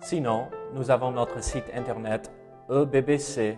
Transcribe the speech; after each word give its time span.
Sinon, 0.00 0.46
nous 0.74 0.90
avons 0.90 1.10
notre 1.10 1.42
site 1.42 1.64
internet 1.74 2.30
ebbc.fr. 2.70 3.56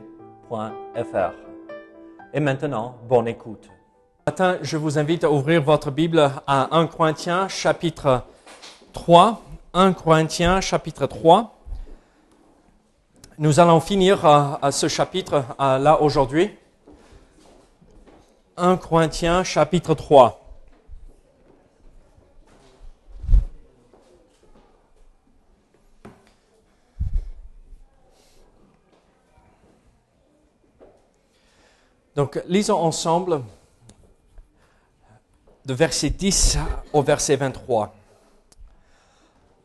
Et 2.32 2.40
maintenant, 2.40 2.96
bonne 3.08 3.28
écoute. 3.28 3.68
Matin, 4.26 4.58
je 4.62 4.76
vous 4.76 4.98
invite 4.98 5.24
à 5.24 5.30
ouvrir 5.30 5.62
votre 5.62 5.90
Bible 5.90 6.30
à 6.46 6.76
1 6.76 6.86
Corinthiens 6.86 7.48
chapitre 7.48 8.24
3. 8.92 9.42
1 9.74 9.92
Corinthiens 9.92 10.60
chapitre 10.60 11.06
3. 11.06 11.56
Nous 13.38 13.60
allons 13.60 13.80
finir 13.80 14.24
à, 14.24 14.72
ce 14.72 14.88
chapitre 14.88 15.44
là 15.58 16.00
aujourd'hui. 16.00 16.50
1 18.56 18.76
Corinthiens 18.78 19.44
chapitre 19.44 19.94
3. 19.94 20.39
Donc, 32.20 32.38
lisons 32.48 32.76
ensemble 32.76 33.40
de 35.64 35.72
verset 35.72 36.10
10 36.10 36.58
au 36.92 37.00
verset 37.00 37.36
23. 37.36 37.94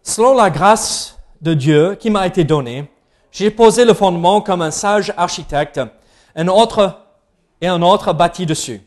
Selon 0.01 0.35
la 0.35 0.49
grâce 0.49 1.19
de 1.41 1.53
Dieu 1.53 1.95
qui 1.95 2.09
m'a 2.09 2.25
été 2.25 2.45
donnée, 2.45 2.89
j'ai 3.29 3.51
posé 3.51 3.83
le 3.83 3.93
fondement 3.93 4.39
comme 4.39 4.61
un 4.61 4.71
sage 4.71 5.13
architecte, 5.17 5.81
un 6.33 6.47
autre 6.47 7.01
et 7.59 7.67
un 7.67 7.81
autre 7.81 8.13
bâti 8.13 8.45
dessus. 8.45 8.81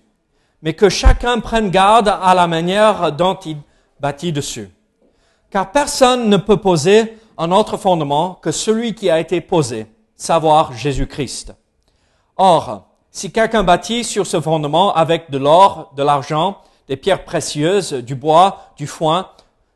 Mais 0.62 0.72
que 0.72 0.88
chacun 0.88 1.38
prenne 1.40 1.68
garde 1.68 2.08
à 2.08 2.34
la 2.34 2.46
manière 2.46 3.12
dont 3.12 3.34
il 3.34 3.58
bâtit 4.00 4.32
dessus. 4.32 4.70
Car 5.50 5.72
personne 5.72 6.30
ne 6.30 6.38
peut 6.38 6.56
poser 6.56 7.18
un 7.36 7.52
autre 7.52 7.76
fondement 7.76 8.32
que 8.32 8.50
celui 8.50 8.94
qui 8.94 9.10
a 9.10 9.20
été 9.20 9.42
posé, 9.42 9.88
savoir 10.16 10.72
Jésus-Christ. 10.72 11.52
Or, 12.38 12.87
si 13.18 13.32
quelqu'un 13.32 13.64
bâtit 13.64 14.04
sur 14.04 14.28
ce 14.28 14.40
fondement 14.40 14.94
avec 14.94 15.28
de 15.32 15.38
l'or, 15.38 15.92
de 15.96 16.04
l'argent, 16.04 16.58
des 16.86 16.96
pierres 16.96 17.24
précieuses, 17.24 17.92
du 17.92 18.14
bois, 18.14 18.70
du 18.76 18.86
foin, 18.86 19.28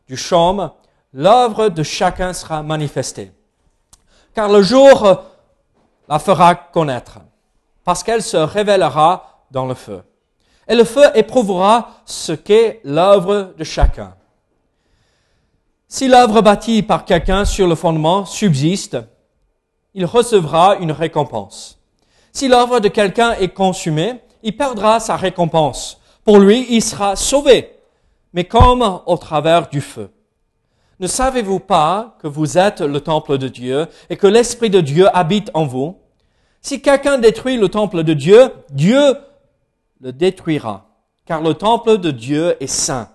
du 0.07 0.17
chaume, 0.17 0.71
l'œuvre 1.13 1.69
de 1.69 1.83
chacun 1.83 2.35
sera 2.35 2.63
manifestée. 2.63 3.33
Car 4.33 4.49
le 4.49 4.63
jour 4.63 5.23
la 6.09 6.21
fera 6.21 6.55
connaître, 6.55 7.19
parce 7.83 8.05
qu'elle 8.05 8.23
se 8.23 8.37
révélera 8.37 9.45
dans 9.51 9.67
le 9.67 9.75
feu. 9.75 10.05
Et 10.69 10.77
le 10.77 10.85
feu 10.85 11.11
éprouvera 11.17 11.91
ce 12.07 12.31
qu'est 12.31 12.81
l'œuvre 12.85 13.55
de 13.59 13.65
chacun. 13.65 14.15
Si 15.89 16.07
l'œuvre 16.07 16.43
bâtie 16.43 16.85
par 16.85 17.05
quelqu'un 17.05 17.45
sur 17.45 17.67
le 17.67 17.75
fondement 17.75 18.25
subsiste, 18.25 18.99
il 19.95 20.07
recevra 20.07 20.77
une 20.77 20.93
récompense. 20.93 21.82
Si 22.33 22.49
l'œuvre 22.49 22.81
de 22.81 22.89
quelqu'un 22.89 23.33
est 23.35 23.53
consumée, 23.53 24.15
il 24.43 24.57
perdra 24.57 25.01
sa 25.01 25.17
récompense. 25.17 26.01
Pour 26.25 26.39
lui, 26.39 26.67
il 26.71 26.83
sera 26.83 27.15
sauvé, 27.15 27.71
mais 28.33 28.45
comme 28.45 29.01
au 29.07 29.17
travers 29.17 29.69
du 29.69 29.81
feu. 29.81 30.11
Ne 30.99 31.07
savez-vous 31.07 31.61
pas 31.61 32.17
que 32.21 32.29
vous 32.29 32.59
êtes 32.59 32.81
le 32.81 33.01
temple 33.01 33.37
de 33.37 33.49
Dieu 33.49 33.87
et 34.09 34.17
que 34.17 34.27
l'Esprit 34.27 34.71
de 34.71 34.81
Dieu 34.81 35.09
habite 35.17 35.51
en 35.53 35.67
vous? 35.67 35.99
Si 36.61 36.81
quelqu'un 36.81 37.19
détruit 37.19 37.57
le 37.57 37.69
temple 37.69 38.03
de 38.05 38.15
Dieu, 38.15 38.51
Dieu 38.71 39.17
le 40.01 40.13
détruira, 40.13 40.87
car 41.27 41.43
le 41.43 41.55
temple 41.55 41.99
de 41.99 42.11
Dieu 42.11 42.57
est 42.61 42.67
saint. 42.67 43.09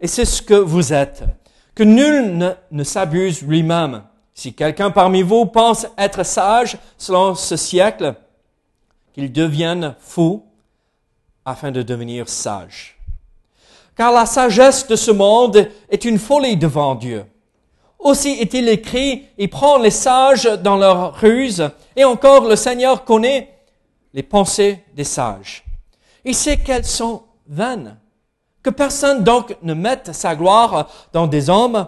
Et 0.00 0.06
c'est 0.06 0.24
ce 0.24 0.42
que 0.42 0.54
vous 0.54 0.92
êtes. 0.92 1.24
Que 1.74 1.82
nul 1.82 2.36
ne, 2.36 2.50
ne 2.70 2.84
s'abuse 2.84 3.42
lui-même. 3.42 4.02
Si 4.34 4.52
quelqu'un 4.52 4.90
parmi 4.90 5.22
vous 5.22 5.46
pense 5.46 5.86
être 5.96 6.24
sage 6.24 6.76
selon 6.98 7.34
ce 7.34 7.56
siècle, 7.56 8.14
qu'ils 9.12 9.32
deviennent 9.32 9.94
fous 9.98 10.44
afin 11.44 11.70
de 11.70 11.82
devenir 11.82 12.28
sages. 12.28 12.98
Car 13.96 14.12
la 14.12 14.26
sagesse 14.26 14.86
de 14.86 14.96
ce 14.96 15.10
monde 15.10 15.68
est 15.90 16.04
une 16.04 16.18
folie 16.18 16.56
devant 16.56 16.94
Dieu. 16.94 17.24
Aussi 17.98 18.30
est-il 18.30 18.68
écrit, 18.68 19.26
il 19.38 19.48
prend 19.48 19.78
les 19.78 19.90
sages 19.90 20.44
dans 20.44 20.76
leur 20.76 21.14
ruse, 21.14 21.70
et 21.94 22.04
encore 22.04 22.46
le 22.46 22.56
Seigneur 22.56 23.04
connaît 23.04 23.52
les 24.12 24.22
pensées 24.22 24.82
des 24.94 25.04
sages. 25.04 25.64
Il 26.24 26.34
sait 26.34 26.56
qu'elles 26.56 26.84
sont 26.84 27.22
vaines. 27.46 27.98
Que 28.62 28.70
personne 28.70 29.24
donc 29.24 29.56
ne 29.62 29.74
mette 29.74 30.12
sa 30.12 30.34
gloire 30.36 30.88
dans 31.12 31.26
des 31.26 31.50
hommes, 31.50 31.86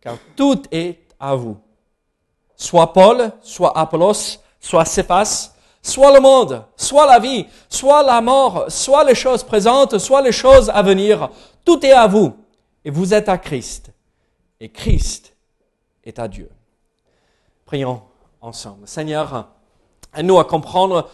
car 0.00 0.16
tout 0.36 0.62
est 0.72 0.98
à 1.20 1.34
vous. 1.34 1.56
Soit 2.56 2.92
Paul, 2.92 3.32
soit 3.40 3.76
Apollos, 3.78 4.38
soit 4.60 4.84
Cephas, 4.84 5.52
soit 5.82 6.12
le 6.12 6.20
monde, 6.20 6.64
soit 6.76 7.06
la 7.06 7.18
vie, 7.18 7.46
soit 7.68 8.02
la 8.02 8.20
mort, 8.20 8.66
soit 8.68 9.04
les 9.04 9.14
choses 9.14 9.42
présentes, 9.42 9.98
soit 9.98 10.22
les 10.22 10.32
choses 10.32 10.70
à 10.70 10.82
venir. 10.82 11.30
Tout 11.64 11.84
est 11.84 11.92
à 11.92 12.06
vous 12.06 12.36
et 12.84 12.90
vous 12.90 13.14
êtes 13.14 13.28
à 13.28 13.38
Christ. 13.38 13.90
Et 14.60 14.70
Christ 14.70 15.34
est 16.04 16.18
à 16.18 16.28
Dieu. 16.28 16.50
Prions 17.64 18.02
ensemble. 18.40 18.88
Seigneur, 18.88 19.48
aide-nous 20.14 20.38
à 20.38 20.44
comprendre 20.44 21.08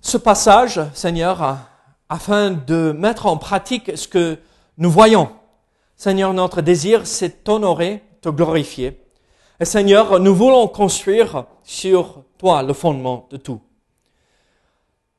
ce 0.00 0.16
passage, 0.16 0.80
Seigneur, 0.94 1.58
afin 2.08 2.50
de 2.50 2.92
mettre 2.92 3.26
en 3.26 3.36
pratique 3.36 3.96
ce 3.96 4.08
que 4.08 4.38
nous 4.78 4.90
voyons. 4.90 5.30
Seigneur, 5.96 6.32
notre 6.32 6.62
désir, 6.62 7.06
c'est 7.06 7.44
t'honorer, 7.44 8.02
te 8.22 8.30
glorifier. 8.30 9.00
Seigneur, 9.64 10.18
nous 10.20 10.34
voulons 10.34 10.66
construire 10.68 11.44
sur 11.62 12.24
toi 12.38 12.62
le 12.62 12.72
fondement 12.72 13.26
de 13.30 13.36
tout. 13.36 13.60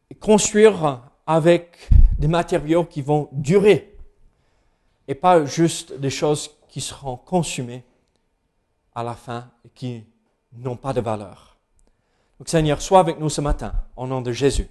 Et 0.10 0.16
construire 0.16 1.02
avec 1.28 1.90
des 2.18 2.28
matériaux 2.28 2.86
qui 2.86 3.02
vont 3.02 3.30
durer 3.32 3.96
et 5.08 5.16
pas 5.16 5.46
juste 5.46 5.94
des 5.94 6.10
choses 6.10 6.50
qui 6.68 6.82
seront 6.82 7.18
consumées 7.18 7.84
à 8.96 9.04
la 9.04 9.14
fin 9.14 9.50
et 9.66 9.70
qui 9.70 10.04
n'ont 10.54 10.76
pas 10.76 10.94
de 10.94 11.02
valeur. 11.02 11.58
Donc 12.40 12.50
Seigneur, 12.50 12.82
sois 12.82 13.00
avec 13.00 13.20
nous 13.20 13.30
ce 13.30 13.42
matin, 13.42 13.74
au 13.96 14.08
nom 14.08 14.22
de 14.22 14.32
Jésus. 14.32 14.68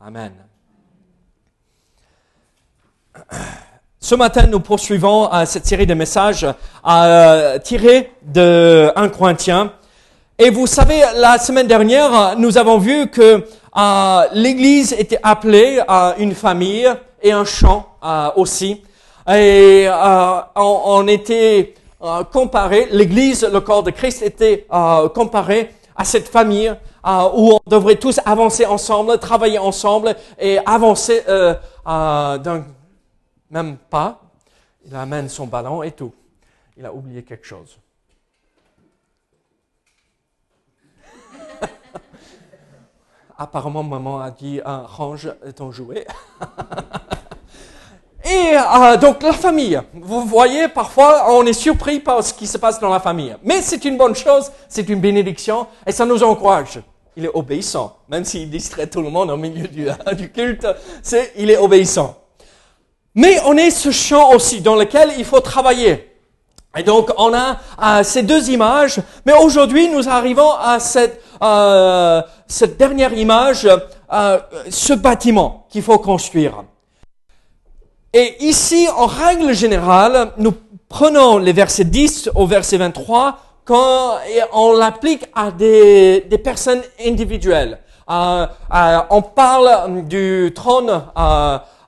Amen. 0.00 0.32
Ce 4.06 4.14
matin, 4.14 4.46
nous 4.46 4.60
poursuivons 4.60 5.28
euh, 5.32 5.44
cette 5.46 5.66
série 5.66 5.84
de 5.84 5.94
messages 5.94 6.46
euh, 6.86 7.58
tirés 7.58 8.12
de 8.22 8.92
1 8.94 9.08
Corinthiens. 9.08 9.72
Et 10.38 10.48
vous 10.50 10.68
savez, 10.68 11.02
la 11.16 11.38
semaine 11.38 11.66
dernière, 11.66 12.36
nous 12.38 12.56
avons 12.56 12.78
vu 12.78 13.10
que 13.10 13.42
euh, 13.76 14.22
l'Église 14.32 14.92
était 14.92 15.18
appelée 15.24 15.80
à 15.88 16.14
une 16.18 16.36
famille 16.36 16.88
et 17.20 17.32
un 17.32 17.44
chant 17.44 17.96
aussi. 18.36 18.80
Et 19.28 19.88
on, 19.90 20.80
on, 20.84 21.08
était 21.08 21.74
comparé, 22.32 22.86
l'Église, 22.92 23.44
le 23.52 23.58
corps 23.58 23.82
de 23.82 23.90
Christ, 23.90 24.22
était 24.22 24.68
comparé 25.16 25.74
à 25.96 26.04
cette 26.04 26.28
famille 26.28 26.72
où 27.34 27.54
on 27.54 27.60
devrait 27.66 27.96
tous 27.96 28.20
avancer 28.24 28.66
ensemble, 28.66 29.18
travailler 29.18 29.58
ensemble 29.58 30.14
et 30.38 30.60
avancer 30.64 31.24
d'un 31.84 32.62
même 33.50 33.76
pas. 33.76 34.20
Il 34.84 34.94
amène 34.94 35.28
son 35.28 35.46
ballon 35.46 35.82
et 35.82 35.92
tout. 35.92 36.14
Il 36.76 36.86
a 36.86 36.92
oublié 36.92 37.22
quelque 37.24 37.46
chose. 37.46 37.78
Apparemment, 43.38 43.82
maman 43.82 44.20
a 44.20 44.30
dit 44.30 44.60
ah, 44.64 44.84
range 44.86 45.32
ton 45.56 45.72
jouet. 45.72 46.06
et 48.24 48.56
euh, 48.56 48.96
donc 48.96 49.22
la 49.22 49.32
famille. 49.32 49.80
Vous 49.94 50.24
voyez, 50.24 50.68
parfois, 50.68 51.32
on 51.32 51.44
est 51.46 51.52
surpris 51.52 51.98
par 52.00 52.22
ce 52.22 52.32
qui 52.32 52.46
se 52.46 52.58
passe 52.58 52.78
dans 52.78 52.90
la 52.90 53.00
famille. 53.00 53.36
Mais 53.42 53.62
c'est 53.62 53.84
une 53.84 53.96
bonne 53.96 54.14
chose, 54.14 54.52
c'est 54.68 54.88
une 54.88 55.00
bénédiction 55.00 55.66
et 55.86 55.92
ça 55.92 56.06
nous 56.06 56.22
encourage. 56.22 56.80
Il 57.16 57.24
est 57.24 57.34
obéissant, 57.34 57.96
même 58.08 58.24
s'il 58.26 58.50
distrait 58.50 58.86
tout 58.88 59.00
le 59.00 59.08
monde 59.08 59.30
au 59.30 59.36
milieu 59.38 59.66
du, 59.66 59.88
du 60.16 60.30
culte. 60.30 60.66
C'est, 61.02 61.32
il 61.36 61.50
est 61.50 61.56
obéissant. 61.56 62.25
Mais 63.16 63.40
on 63.46 63.56
est 63.56 63.70
ce 63.70 63.90
champ 63.90 64.32
aussi 64.32 64.60
dans 64.60 64.76
lequel 64.76 65.10
il 65.18 65.24
faut 65.24 65.40
travailler. 65.40 66.12
Et 66.76 66.82
donc, 66.82 67.10
on 67.16 67.32
a 67.32 67.56
euh, 67.82 68.02
ces 68.04 68.22
deux 68.22 68.50
images, 68.50 69.00
mais 69.24 69.32
aujourd'hui, 69.32 69.88
nous 69.88 70.06
arrivons 70.08 70.52
à 70.52 70.78
cette, 70.78 71.22
euh, 71.42 72.20
cette 72.46 72.76
dernière 72.76 73.14
image, 73.14 73.66
euh, 74.12 74.38
ce 74.68 74.92
bâtiment 74.92 75.66
qu'il 75.70 75.82
faut 75.82 75.98
construire. 75.98 76.64
Et 78.12 78.36
ici, 78.40 78.86
en 78.94 79.06
règle 79.06 79.54
générale, 79.54 80.32
nous 80.36 80.52
prenons 80.88 81.38
les 81.38 81.52
versets 81.54 81.84
10 81.84 82.30
au 82.34 82.46
verset 82.46 82.76
23 82.76 83.38
quand, 83.64 84.18
on 84.52 84.74
l'applique 84.74 85.24
à 85.34 85.50
des, 85.50 86.20
des 86.28 86.38
personnes 86.38 86.82
individuelles. 87.04 87.78
Euh, 88.08 88.46
euh, 88.72 88.98
on 89.10 89.20
parle 89.20 90.06
du 90.06 90.52
trône 90.54 91.02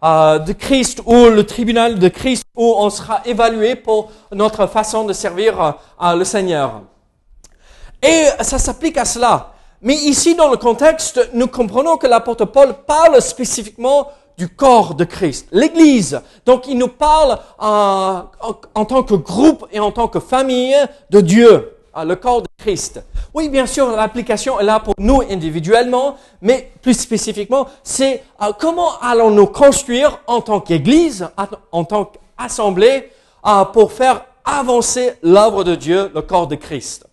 euh, 0.02 0.18
euh, 0.18 0.38
de 0.38 0.52
Christ 0.52 1.02
ou 1.06 1.26
le 1.26 1.44
tribunal 1.44 1.98
de 1.98 2.08
Christ 2.08 2.44
où 2.54 2.74
on 2.76 2.90
sera 2.90 3.20
évalué 3.24 3.74
pour 3.76 4.10
notre 4.32 4.66
façon 4.66 5.04
de 5.04 5.12
servir 5.12 5.76
euh, 6.00 6.14
le 6.14 6.24
Seigneur. 6.24 6.82
Et 8.02 8.26
ça 8.40 8.58
s'applique 8.58 8.96
à 8.96 9.04
cela. 9.04 9.54
Mais 9.82 9.94
ici, 9.94 10.34
dans 10.34 10.50
le 10.50 10.56
contexte, 10.56 11.30
nous 11.34 11.46
comprenons 11.46 11.96
que 11.96 12.06
l'apôtre 12.06 12.44
Paul 12.44 12.74
parle 12.86 13.20
spécifiquement 13.20 14.08
du 14.36 14.48
corps 14.48 14.94
de 14.94 15.04
Christ, 15.04 15.48
l'Église. 15.50 16.20
Donc, 16.46 16.68
il 16.68 16.78
nous 16.78 16.88
parle 16.88 17.38
en, 17.58 18.24
en 18.74 18.84
tant 18.84 19.02
que 19.02 19.14
groupe 19.14 19.66
et 19.72 19.80
en 19.80 19.90
tant 19.90 20.06
que 20.06 20.20
famille 20.20 20.76
de 21.10 21.20
Dieu, 21.20 21.77
le 22.04 22.16
corps 22.16 22.42
de 22.42 22.48
Christ. 22.58 23.02
Oui, 23.34 23.48
bien 23.48 23.66
sûr, 23.66 23.90
l'application 23.90 24.58
est 24.58 24.64
là 24.64 24.80
pour 24.80 24.94
nous 24.98 25.22
individuellement, 25.30 26.16
mais 26.42 26.72
plus 26.82 26.94
spécifiquement, 26.98 27.68
c'est 27.82 28.22
euh, 28.42 28.52
comment 28.58 28.98
allons-nous 29.00 29.46
construire 29.46 30.20
en 30.26 30.40
tant 30.40 30.60
qu'Église, 30.60 31.28
en 31.72 31.84
tant 31.84 32.06
qu'assemblée, 32.06 33.10
euh, 33.46 33.64
pour 33.66 33.92
faire 33.92 34.24
avancer 34.44 35.12
l'œuvre 35.22 35.64
de 35.64 35.74
Dieu, 35.74 36.10
le 36.14 36.22
corps 36.22 36.46
de 36.46 36.56
Christ? 36.56 37.06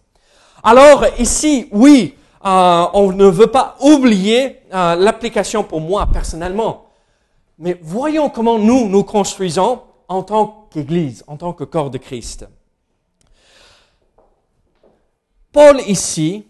Alors 0.64 1.06
ici, 1.20 1.68
oui, 1.72 2.16
euh, 2.46 2.86
on 2.94 3.12
ne 3.12 3.26
veut 3.28 3.48
pas 3.48 3.76
oublier 3.82 4.62
l'application 4.72 5.64
pour 5.64 5.80
moi 5.80 6.08
personnellement, 6.12 6.86
mais 7.60 7.80
voyons 7.82 8.30
comment 8.30 8.60
nous 8.60 8.90
nous 8.90 9.04
construisons 9.04 9.82
en 10.08 10.24
tant 10.24 10.68
qu'Église, 10.72 11.24
en 11.28 11.38
tant 11.38 11.54
que 11.54 11.64
corps 11.64 11.90
de 11.90 11.98
Christ. 11.98 12.46
Paul 15.56 15.80
ici 15.88 16.46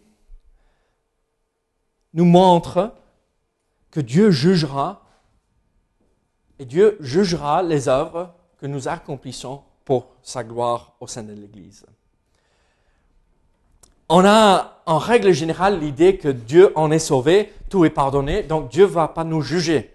nous 2.16 2.26
montre 2.26 2.92
que 3.92 4.00
Dieu 4.00 4.32
jugera 4.32 5.04
et 6.58 6.66
Dieu 6.66 6.98
jugera 7.00 7.62
les 7.62 7.88
œuvres 7.88 8.34
que 8.60 8.66
nous 8.66 8.88
accomplissons 8.88 9.62
pour 9.86 10.08
sa 10.24 10.44
gloire 10.44 10.94
au 11.00 11.06
sein 11.06 11.22
de 11.22 11.34
l'Église. 11.34 11.86
On 14.10 14.26
a 14.26 14.82
en 14.88 14.98
règle 14.98 15.34
générale 15.34 15.80
l'idée 15.80 16.18
que 16.18 16.30
Dieu 16.30 16.72
en 16.74 16.90
est 16.90 16.98
sauvé, 16.98 17.54
tout 17.70 17.86
est 17.86 17.92
pardonné, 17.92 18.42
donc 18.42 18.70
Dieu 18.70 18.86
ne 18.86 18.92
va 18.92 19.08
pas 19.08 19.24
nous 19.24 19.42
juger. 19.42 19.94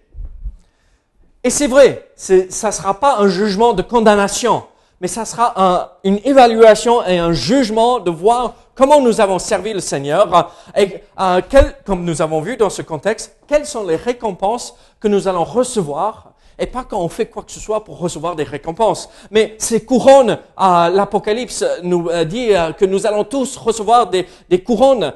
Et 1.42 1.50
c'est 1.50 1.66
vrai, 1.66 2.12
ça 2.14 2.36
ne 2.68 2.72
sera 2.72 3.00
pas 3.00 3.18
un 3.18 3.26
jugement 3.26 3.72
de 3.72 3.82
condamnation, 3.82 4.68
mais 5.00 5.08
ça 5.08 5.24
sera 5.24 5.98
une 6.04 6.20
évaluation 6.22 7.04
et 7.04 7.18
un 7.18 7.32
jugement 7.32 7.98
de 7.98 8.12
voir 8.12 8.54
comment 8.80 9.02
nous 9.02 9.20
avons 9.20 9.38
servi 9.38 9.74
le 9.74 9.80
Seigneur 9.80 10.54
et 10.74 11.02
euh, 11.20 11.42
comme 11.84 12.02
nous 12.02 12.22
avons 12.22 12.40
vu 12.40 12.56
dans 12.56 12.70
ce 12.70 12.80
contexte, 12.80 13.36
quelles 13.46 13.66
sont 13.66 13.86
les 13.86 13.96
récompenses 13.96 14.74
que 14.98 15.06
nous 15.06 15.28
allons 15.28 15.44
recevoir 15.44 16.29
et 16.60 16.66
pas 16.66 16.84
quand 16.84 17.00
on 17.00 17.08
fait 17.08 17.26
quoi 17.26 17.42
que 17.42 17.50
ce 17.50 17.58
soit 17.58 17.82
pour 17.82 17.98
recevoir 17.98 18.36
des 18.36 18.44
récompenses. 18.44 19.08
Mais 19.30 19.54
ces 19.58 19.84
couronnes, 19.84 20.38
euh, 20.60 20.88
l'Apocalypse 20.90 21.64
nous 21.82 22.08
euh, 22.10 22.24
dit 22.24 22.54
euh, 22.54 22.72
que 22.72 22.84
nous 22.84 23.06
allons 23.06 23.24
tous 23.24 23.56
recevoir 23.56 24.10
des, 24.10 24.26
couronnes. 24.62 25.14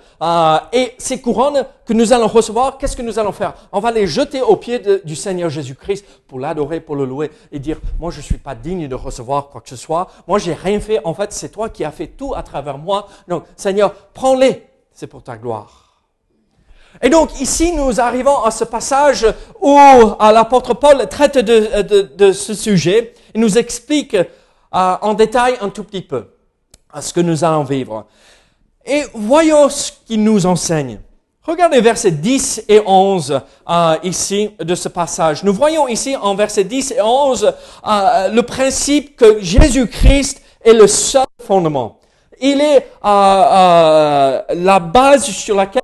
Et 0.72 0.94
ces 0.96 1.20
couronnes 1.20 1.66
que 1.84 1.92
nous 1.92 2.12
allons 2.12 2.26
recevoir, 2.26 2.78
qu'est-ce 2.78 2.96
que 2.96 3.02
nous 3.02 3.18
allons 3.18 3.32
faire? 3.32 3.52
On 3.72 3.80
va 3.80 3.90
les 3.90 4.06
jeter 4.06 4.40
aux 4.40 4.56
pieds 4.56 4.80
du 5.04 5.14
Seigneur 5.14 5.50
Jésus-Christ 5.50 6.06
pour 6.26 6.40
l'adorer, 6.40 6.80
pour 6.80 6.96
le 6.96 7.04
louer 7.04 7.30
et 7.52 7.58
dire, 7.58 7.78
moi 8.00 8.10
je 8.10 8.22
suis 8.22 8.38
pas 8.38 8.54
digne 8.54 8.88
de 8.88 8.94
recevoir 8.94 9.48
quoi 9.48 9.60
que 9.60 9.68
ce 9.68 9.76
soit. 9.76 10.08
Moi 10.26 10.38
j'ai 10.38 10.54
rien 10.54 10.80
fait. 10.80 11.00
En 11.04 11.12
fait, 11.12 11.32
c'est 11.32 11.50
toi 11.50 11.68
qui 11.68 11.84
as 11.84 11.90
fait 11.90 12.06
tout 12.06 12.34
à 12.34 12.42
travers 12.42 12.78
moi. 12.78 13.06
Donc, 13.28 13.44
Seigneur, 13.56 13.92
prends-les. 14.14 14.66
C'est 14.92 15.08
pour 15.08 15.22
ta 15.22 15.36
gloire. 15.36 15.83
Et 17.02 17.08
donc 17.08 17.40
ici, 17.40 17.72
nous 17.72 18.00
arrivons 18.00 18.42
à 18.42 18.50
ce 18.50 18.64
passage 18.64 19.26
où 19.60 19.76
l'apôtre 19.76 20.74
Paul 20.74 21.06
traite 21.08 21.38
de, 21.38 22.32
ce 22.32 22.54
sujet 22.54 23.14
et 23.34 23.38
nous 23.38 23.58
explique 23.58 24.14
euh, 24.14 24.96
en 25.02 25.14
détail 25.14 25.54
un 25.60 25.68
tout 25.68 25.84
petit 25.84 26.02
peu 26.02 26.24
ce 27.00 27.12
que 27.12 27.20
nous 27.20 27.44
allons 27.44 27.64
vivre. 27.64 28.06
Et 28.86 29.02
voyons 29.14 29.68
ce 29.68 29.92
qu'il 30.06 30.22
nous 30.22 30.46
enseigne. 30.46 31.00
Regardez 31.42 31.80
versets 31.80 32.10
10 32.10 32.64
et 32.68 32.80
11 32.84 33.40
euh, 33.68 33.96
ici 34.02 34.50
de 34.58 34.74
ce 34.74 34.88
passage. 34.88 35.42
Nous 35.44 35.52
voyons 35.52 35.88
ici 35.88 36.16
en 36.16 36.34
versets 36.34 36.64
10 36.64 36.92
et 36.92 37.02
11 37.02 37.52
euh, 37.86 38.28
le 38.28 38.42
principe 38.42 39.16
que 39.16 39.40
Jésus-Christ 39.40 40.42
est 40.64 40.72
le 40.72 40.86
seul 40.86 41.26
fondement. 41.44 41.98
Il 42.40 42.60
est 42.60 42.86
la 43.02 44.80
base 44.80 45.24
sur 45.24 45.54
laquelle 45.56 45.82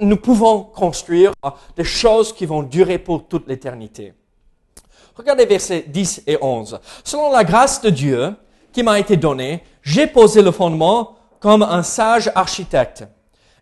nous 0.00 0.16
pouvons 0.16 0.62
construire 0.62 1.32
des 1.76 1.84
choses 1.84 2.32
qui 2.32 2.46
vont 2.46 2.62
durer 2.62 2.98
pour 2.98 3.28
toute 3.28 3.46
l'éternité. 3.46 4.14
Regardez 5.14 5.46
versets 5.46 5.84
10 5.86 6.22
et 6.26 6.38
11. 6.40 6.80
Selon 7.04 7.30
la 7.30 7.44
grâce 7.44 7.80
de 7.82 7.90
Dieu 7.90 8.34
qui 8.72 8.82
m'a 8.82 8.98
été 8.98 9.16
donnée, 9.16 9.62
j'ai 9.82 10.06
posé 10.06 10.42
le 10.42 10.50
fondement 10.50 11.16
comme 11.40 11.62
un 11.62 11.82
sage 11.82 12.30
architecte 12.34 13.04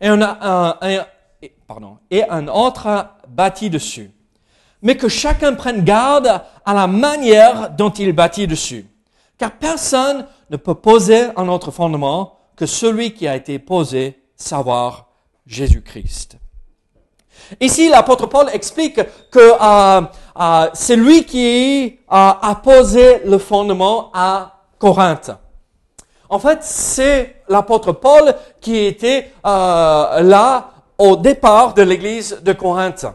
et 0.01 0.09
un, 0.09 0.23
un, 0.23 0.77
pardon, 1.67 1.99
et 2.11 2.23
un 2.29 2.49
autre 2.49 3.09
bâti 3.29 3.71
dessus. 3.71 4.11
Mais 4.83 4.97
que 4.97 5.09
chacun 5.09 5.55
prenne 5.55 5.83
garde 5.83 6.43
à 6.65 6.75
la 6.75 6.87
manière 6.87 7.71
dont 7.71 7.91
il 7.91 8.13
bâtit 8.13 8.47
dessus. 8.47 8.87
Car 9.37 9.53
personne 9.53 10.27
ne 10.51 10.57
peut 10.57 10.75
poser 10.75 11.27
un 11.37 11.49
autre 11.49 11.71
fondement 11.71 12.39
que 12.57 12.67
celui 12.67 13.15
qui 13.15 13.27
a 13.27 13.37
été 13.37 13.59
posé, 13.59 14.23
savoir 14.37 15.08
Jésus-Christ. 15.49 16.37
Ici, 17.61 17.89
l'apôtre 17.89 18.27
Paul 18.27 18.49
explique 18.53 19.01
que 19.31 19.39
euh, 19.39 20.03
euh, 20.39 20.69
c'est 20.75 20.97
lui 20.97 21.25
qui 21.25 21.99
a 22.09 22.61
posé 22.63 23.23
le 23.25 23.39
fondement 23.39 24.11
à 24.13 24.59
Corinthe. 24.79 25.31
En 26.29 26.39
fait, 26.39 26.59
c'est 26.61 27.37
l'apôtre 27.49 27.93
Paul 27.93 28.35
qui 28.61 28.85
était 28.85 29.33
euh, 29.47 30.21
là 30.21 30.71
au 30.99 31.17
départ 31.17 31.73
de 31.73 31.83
l'église 31.83 32.41
de 32.43 32.53
Corinthe. 32.53 33.07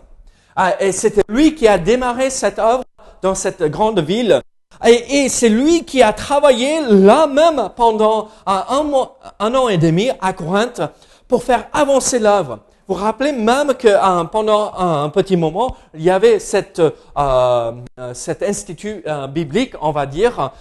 et 0.80 0.92
c'était 0.92 1.22
lui 1.28 1.54
qui 1.54 1.68
a 1.68 1.78
démarré 1.78 2.32
cette 2.32 2.58
œuvre 2.58 2.84
dans 3.22 3.36
cette 3.36 3.64
grande 3.64 4.00
ville. 4.00 4.42
Et, 4.86 5.30
c'est 5.30 5.50
lui 5.50 5.86
qui 5.86 6.02
a 6.02 6.12
travaillé 6.12 6.82
là 6.90 7.28
même 7.28 7.70
pendant 7.76 8.30
un 8.48 9.56
an 9.56 9.70
et 9.70 9.78
demi 9.78 10.10
à 10.20 10.34
Corinthe 10.34 10.82
pour 11.28 11.44
faire 11.44 11.68
avancer 11.74 12.20
l'œuvre. 12.20 12.60
Vous 12.88 12.96
vous 12.96 13.02
rappelez 13.02 13.32
même 13.32 13.74
que 13.76 13.88
euh, 13.88 14.24
pendant 14.26 14.74
un, 14.74 15.10
petit 15.10 15.38
moment, 15.38 15.76
il 15.94 16.04
y 16.04 16.10
avait 16.10 16.38
euh, 16.54 16.92
euh 17.18 17.72
cet 18.14 18.44
institut 18.44 19.04
biblique, 19.30 19.74
on 19.82 19.92
va 19.92 20.06
dire, 20.06 20.52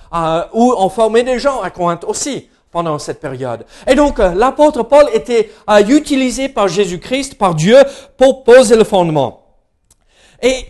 où 0.52 0.74
on 0.76 0.88
formait 0.88 1.24
des 1.24 1.38
gens 1.38 1.60
à 1.60 1.70
Corinthe 1.70 2.04
aussi 2.04 2.48
pendant 2.70 2.98
cette 2.98 3.20
période. 3.20 3.66
Et 3.86 3.94
donc, 3.94 4.18
l'apôtre 4.18 4.84
Paul 4.84 5.06
était 5.12 5.50
utilisé 5.88 6.48
par 6.48 6.68
Jésus-Christ, 6.68 7.36
par 7.36 7.54
Dieu, 7.54 7.76
pour 8.16 8.44
poser 8.44 8.76
le 8.76 8.84
fondement. 8.84 9.42
Et 10.40 10.64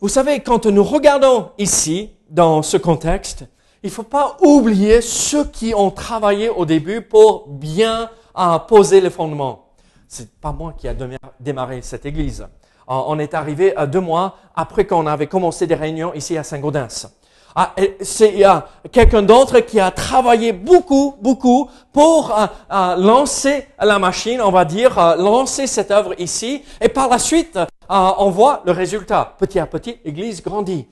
vous 0.00 0.08
savez, 0.08 0.40
quand 0.40 0.66
nous 0.66 0.84
regardons 0.84 1.50
ici, 1.58 2.10
dans 2.28 2.62
ce 2.62 2.76
contexte, 2.76 3.44
il 3.82 3.86
ne 3.86 3.92
faut 3.92 4.02
pas 4.02 4.36
oublier 4.42 5.00
ceux 5.00 5.44
qui 5.44 5.74
ont 5.74 5.90
travaillé 5.90 6.48
au 6.48 6.64
début 6.64 7.00
pour 7.00 7.48
bien 7.48 8.10
a 8.38 8.60
posé 8.60 9.00
les 9.00 9.10
fondements. 9.10 9.66
C'est 10.06 10.40
pas 10.40 10.52
moi 10.52 10.74
qui 10.78 10.88
a 10.88 10.94
démarré 11.40 11.82
cette 11.82 12.06
église. 12.06 12.40
Euh, 12.40 12.46
on 12.86 13.18
est 13.18 13.34
arrivé 13.34 13.76
à 13.76 13.86
deux 13.86 14.00
mois 14.00 14.36
après 14.54 14.86
qu'on 14.86 15.06
avait 15.06 15.26
commencé 15.26 15.66
des 15.66 15.74
réunions 15.74 16.14
ici 16.14 16.38
à 16.38 16.44
Saint-Gaudens. 16.44 17.08
Ah, 17.54 17.74
c'est 18.00 18.44
quelqu'un 18.92 19.22
d'autre 19.22 19.58
qui 19.60 19.80
a 19.80 19.90
travaillé 19.90 20.52
beaucoup, 20.52 21.16
beaucoup 21.20 21.68
pour 21.92 22.38
euh, 22.38 22.46
euh, 22.70 22.96
lancer 22.96 23.66
la 23.80 23.98
machine, 23.98 24.40
on 24.40 24.52
va 24.52 24.64
dire, 24.64 25.16
lancer 25.16 25.66
cette 25.66 25.90
œuvre 25.90 26.14
ici. 26.18 26.62
Et 26.80 26.88
par 26.88 27.08
la 27.08 27.18
suite, 27.18 27.58
on 27.88 28.30
voit 28.30 28.62
le 28.64 28.72
résultat. 28.72 29.34
Petit 29.38 29.58
à 29.58 29.66
petit, 29.66 29.98
l'Église 30.04 30.42
grandit. 30.42 30.86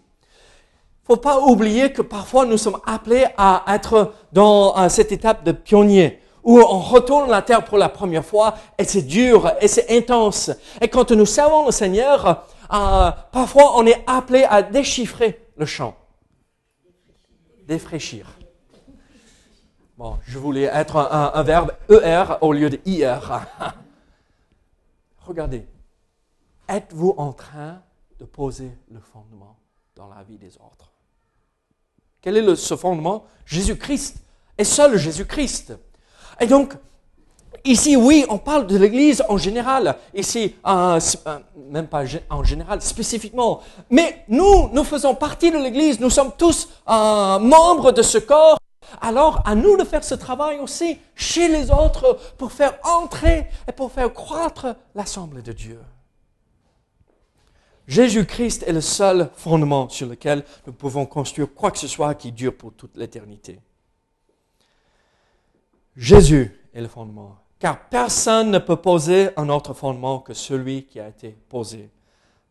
Faut 1.05 1.17
pas 1.17 1.39
oublier 1.39 1.93
que 1.93 2.03
parfois 2.03 2.45
nous 2.47 2.59
sommes 2.59 2.81
appelés 2.85 3.27
à 3.39 3.63
être 3.69 4.13
dans 4.33 4.89
cette 4.89 5.13
étape 5.13 5.45
de 5.45 5.53
pionnier 5.53 6.21
où 6.47 6.61
on 6.61 6.79
retourne 6.79 7.29
la 7.29 7.43
terre 7.43 7.65
pour 7.65 7.77
la 7.77 7.89
première 7.89 8.25
fois 8.25 8.57
et 8.79 8.85
c'est 8.85 9.03
dur 9.03 9.53
et 9.61 9.67
c'est 9.67 9.91
intense. 9.95 10.51
Et 10.81 10.89
quand 10.89 11.11
nous 11.11 11.27
servons 11.27 11.67
le 11.67 11.73
Seigneur, 11.73 12.47
euh, 12.73 13.11
parfois 13.33 13.77
on 13.77 13.85
est 13.85 14.03
appelé 14.07 14.45
à 14.45 14.63
déchiffrer 14.63 15.45
le 15.57 15.67
champ, 15.67 15.97
défraîchir. 17.67 18.29
Bon, 19.99 20.19
je 20.27 20.39
voulais 20.39 20.65
être 20.65 20.97
un, 20.97 21.43
verbe 21.43 21.73
ER 21.89 22.25
au 22.43 22.53
lieu 22.53 22.71
de 22.71 22.79
IR. 22.85 23.47
Regardez, 25.27 25.67
êtes-vous 26.69 27.15
en 27.17 27.33
train 27.33 27.83
de 28.21 28.25
poser 28.25 28.71
le 28.93 29.01
fondement 29.01 29.57
dans 29.97 30.07
la 30.09 30.23
vie 30.23 30.39
des 30.39 30.55
autres? 30.59 30.93
Quel 32.21 32.37
est 32.37 32.57
ce 32.57 32.77
fondement? 32.77 33.25
Jésus-Christ, 33.47 34.23
et 34.59 34.65
seul 34.65 34.97
Jésus-Christ. 34.97 35.77
Et 36.41 36.47
donc, 36.47 36.75
Ici, 37.67 37.97
oui, 37.97 38.25
on 38.29 38.39
parle 38.39 38.69
de 38.69 38.77
l'Église 38.79 39.25
en 39.29 39.37
général. 39.37 39.97
Ici, 40.15 40.55
même 40.65 41.89
pas 41.89 42.05
en 42.31 42.45
général, 42.45 42.81
spécifiquement. 42.81 43.61
Mais 43.91 44.25
nous, 44.29 44.69
nous 44.73 44.85
faisons 44.85 45.17
partie 45.17 45.51
de 45.51 45.59
l'Église. 45.59 45.99
Nous 45.99 46.11
sommes 46.11 46.31
tous 46.39 46.69
euh, 46.89 47.39
membres 47.41 47.91
de 47.91 48.03
ce 48.03 48.19
corps. 48.19 48.59
Alors, 49.01 49.43
à 49.45 49.57
nous 49.57 49.77
de 49.77 49.83
faire 49.83 50.05
ce 50.05 50.15
travail 50.15 50.61
aussi 50.61 50.99
chez 51.17 51.49
les 51.49 51.73
autres 51.73 52.17
pour 52.39 52.53
faire 52.53 52.79
entrer 52.85 53.49
et 53.69 53.73
pour 53.73 53.91
faire 53.91 54.15
croître 54.15 54.77
l'Assemblée 54.95 55.43
de 55.43 55.53
Dieu. 55.53 55.81
Jésus-Christ 57.89 58.63
est 58.67 58.73
le 58.73 58.81
seul 58.81 59.29
fondement 59.35 59.89
sur 59.89 60.07
lequel 60.09 60.45
nous 60.69 60.73
pouvons 60.73 61.05
construire 61.05 61.49
quoi 61.53 61.73
que 61.73 61.79
ce 61.79 61.89
soit 61.89 62.15
qui 62.15 62.31
dure 62.31 62.57
pour 62.57 62.73
toute 62.73 62.97
l'éternité. 62.97 63.59
Jésus 65.97 66.53
est 66.75 66.81
le 66.81 66.89
fondement 66.89 67.39
car 67.59 67.89
personne 67.89 68.51
ne 68.51 68.59
peut 68.59 68.77
poser 68.77 69.31
un 69.37 69.49
autre 69.49 69.75
fondement 69.75 70.21
que 70.21 70.35
celui 70.35 70.85
qui 70.85 71.01
a 71.01 71.09
été 71.09 71.31
posé, 71.49 71.91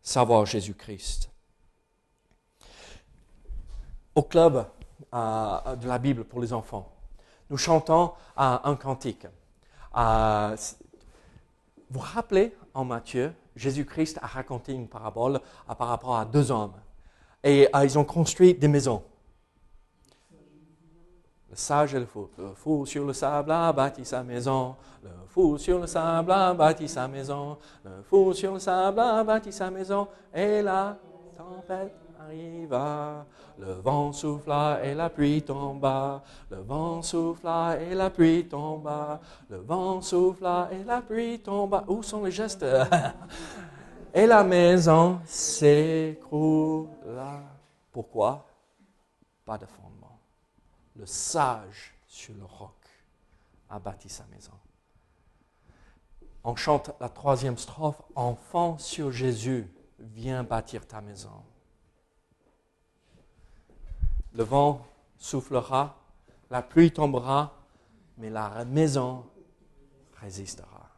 savoir 0.01 0.45
Jésus-Christ. 0.45 1.29
Au 4.15 4.23
club 4.23 4.65
euh, 5.13 5.75
de 5.75 5.87
la 5.87 5.99
Bible 5.99 6.23
pour 6.23 6.41
les 6.41 6.53
enfants, 6.53 6.91
nous 7.49 7.57
chantons 7.57 8.13
euh, 8.39 8.57
un 8.63 8.75
cantique. 8.75 9.27
Euh, 9.95 10.55
vous 11.89 11.99
vous 11.99 12.05
rappelez, 12.13 12.55
en 12.73 12.83
Matthieu, 12.83 13.33
Jésus-Christ 13.55 14.19
a 14.21 14.27
raconté 14.27 14.73
une 14.73 14.87
parabole 14.87 15.39
par 15.77 15.87
rapport 15.87 16.17
à 16.17 16.25
deux 16.25 16.51
hommes. 16.51 16.73
Et 17.43 17.69
ils 17.83 17.99
ont 17.99 18.03
construit 18.03 18.55
des 18.55 18.67
maisons. 18.67 19.03
Le 21.55 21.57
sage 21.57 21.95
et 21.95 21.99
le 21.99 22.05
fou. 22.05 22.27
Le 22.37 22.53
fou 22.53 22.85
sur 22.85 23.05
le 23.05 23.13
sable 23.13 23.49
a 23.49 23.71
bâti 23.71 24.03
sa 24.03 24.21
maison. 24.23 24.75
Le 25.01 25.09
fou 25.29 25.57
sur 25.57 25.79
le 25.79 25.87
sable 25.87 26.29
a 26.33 26.53
bâti 26.53 26.85
sa 26.85 27.07
maison. 27.07 27.57
Le 27.81 28.03
fou 28.03 28.33
sur 28.33 28.51
le 28.51 28.59
sable 28.59 28.99
a 28.99 29.23
bâti 29.23 29.53
sa 29.53 29.71
maison. 29.71 30.05
Et 30.33 30.61
la 30.61 30.97
tempête 31.37 31.95
arriva. 32.19 33.25
Le 33.57 33.71
vent 33.75 34.11
souffla 34.11 34.81
et 34.83 34.93
la 34.93 35.09
pluie 35.09 35.43
tomba. 35.43 36.21
Le 36.51 36.57
vent 36.57 37.01
souffla 37.01 37.77
et 37.79 37.95
la 37.95 38.09
pluie 38.09 38.45
tomba. 38.49 39.21
Le 39.49 39.59
vent 39.59 40.01
souffla 40.01 40.67
et 40.73 40.83
la 40.83 40.99
pluie 41.01 41.39
tomba. 41.39 41.85
Où 41.87 42.03
sont 42.03 42.25
les 42.25 42.31
gestes? 42.31 42.65
Et 44.13 44.27
la 44.27 44.43
maison 44.43 45.19
s'écroula. 45.25 46.89
Pourquoi? 47.93 48.45
Pas 49.45 49.57
de 49.57 49.65
fond 49.65 49.84
le 50.95 51.05
sage 51.05 51.93
sur 52.07 52.33
le 52.35 52.45
roc 52.45 52.71
a 53.69 53.79
bâti 53.79 54.09
sa 54.09 54.25
maison. 54.25 54.53
On 56.43 56.55
chante 56.55 56.91
la 56.99 57.09
troisième 57.09 57.57
strophe, 57.57 58.01
Enfant 58.15 58.77
sur 58.77 59.11
Jésus, 59.11 59.67
viens 59.99 60.43
bâtir 60.43 60.87
ta 60.87 61.01
maison. 61.01 61.43
Le 64.33 64.43
vent 64.43 64.85
soufflera, 65.17 65.97
la 66.51 66.61
pluie 66.61 66.91
tombera, 66.91 67.53
mais 68.17 68.29
la 68.29 68.63
maison 68.65 69.25
résistera. 70.21 70.89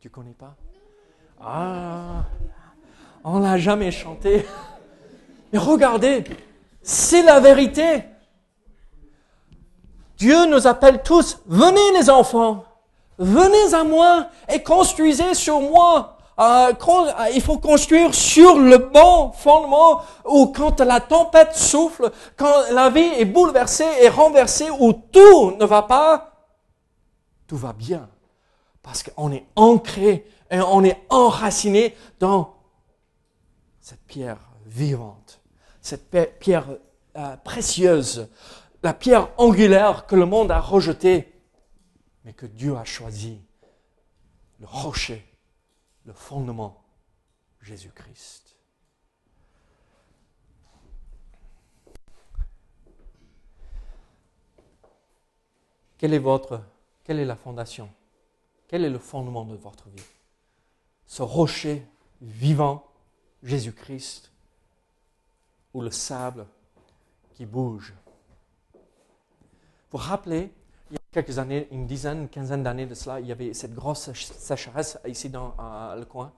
Tu 0.00 0.08
connais 0.08 0.32
pas? 0.32 0.56
Ah, 1.40 2.24
on 3.24 3.40
l'a 3.40 3.58
jamais 3.58 3.90
chanté. 3.90 4.46
Mais 5.52 5.58
regardez, 5.58 6.24
c'est 6.88 7.22
la 7.22 7.38
vérité. 7.38 8.02
Dieu 10.16 10.46
nous 10.46 10.66
appelle 10.66 11.02
tous, 11.02 11.38
venez 11.44 11.98
les 11.98 12.08
enfants, 12.08 12.64
venez 13.18 13.74
à 13.74 13.84
moi 13.84 14.28
et 14.48 14.62
construisez 14.62 15.34
sur 15.34 15.60
moi. 15.60 16.16
Euh, 16.40 16.72
euh, 16.72 17.26
il 17.34 17.42
faut 17.42 17.58
construire 17.58 18.14
sur 18.14 18.58
le 18.58 18.78
bon 18.78 19.32
fondement 19.32 20.00
où 20.24 20.46
quand 20.46 20.80
la 20.80 21.00
tempête 21.00 21.54
souffle, 21.54 22.10
quand 22.36 22.70
la 22.72 22.88
vie 22.88 23.00
est 23.00 23.26
bouleversée 23.26 23.88
et 24.00 24.08
renversée, 24.08 24.70
où 24.70 24.94
tout 24.94 25.50
ne 25.60 25.66
va 25.66 25.82
pas, 25.82 26.32
tout 27.46 27.58
va 27.58 27.74
bien. 27.74 28.08
Parce 28.82 29.02
qu'on 29.02 29.30
est 29.30 29.46
ancré 29.56 30.24
et 30.50 30.60
on 30.60 30.82
est 30.84 31.04
enraciné 31.10 31.94
dans 32.18 32.54
cette 33.80 34.04
pierre 34.06 34.38
vivante 34.64 35.37
cette 35.80 36.38
pierre 36.38 36.68
euh, 37.16 37.36
précieuse, 37.38 38.28
la 38.82 38.94
pierre 38.94 39.30
angulaire 39.38 40.06
que 40.06 40.16
le 40.16 40.26
monde 40.26 40.50
a 40.50 40.60
rejetée, 40.60 41.32
mais 42.24 42.32
que 42.32 42.46
Dieu 42.46 42.76
a 42.76 42.84
choisi, 42.84 43.40
le 44.60 44.66
rocher, 44.66 45.24
le 46.04 46.12
fondement, 46.12 46.84
Jésus-Christ. 47.60 48.56
Quelle 55.98 56.14
est 56.14 56.18
votre, 56.18 56.62
quelle 57.02 57.18
est 57.18 57.24
la 57.24 57.36
fondation? 57.36 57.90
Quel 58.68 58.84
est 58.84 58.90
le 58.90 58.98
fondement 58.98 59.44
de 59.44 59.56
votre 59.56 59.88
vie? 59.88 60.04
Ce 61.06 61.22
rocher 61.22 61.84
vivant, 62.20 62.86
Jésus-Christ, 63.42 64.32
ou 65.74 65.82
le 65.82 65.90
sable 65.90 66.46
qui 67.34 67.46
bouge. 67.46 67.94
Vous 69.90 69.98
vous 69.98 70.04
rappelez, 70.04 70.52
il 70.90 70.94
y 70.94 70.96
a 70.96 71.00
quelques 71.12 71.38
années, 71.38 71.68
une 71.70 71.86
dizaine, 71.86 72.22
une 72.22 72.28
quinzaine 72.28 72.62
d'années 72.62 72.86
de 72.86 72.94
cela, 72.94 73.20
il 73.20 73.26
y 73.26 73.32
avait 73.32 73.54
cette 73.54 73.74
grosse 73.74 74.12
sécheresse 74.12 74.98
ici 75.06 75.30
dans 75.30 75.54
le 75.96 76.04
coin, 76.04 76.32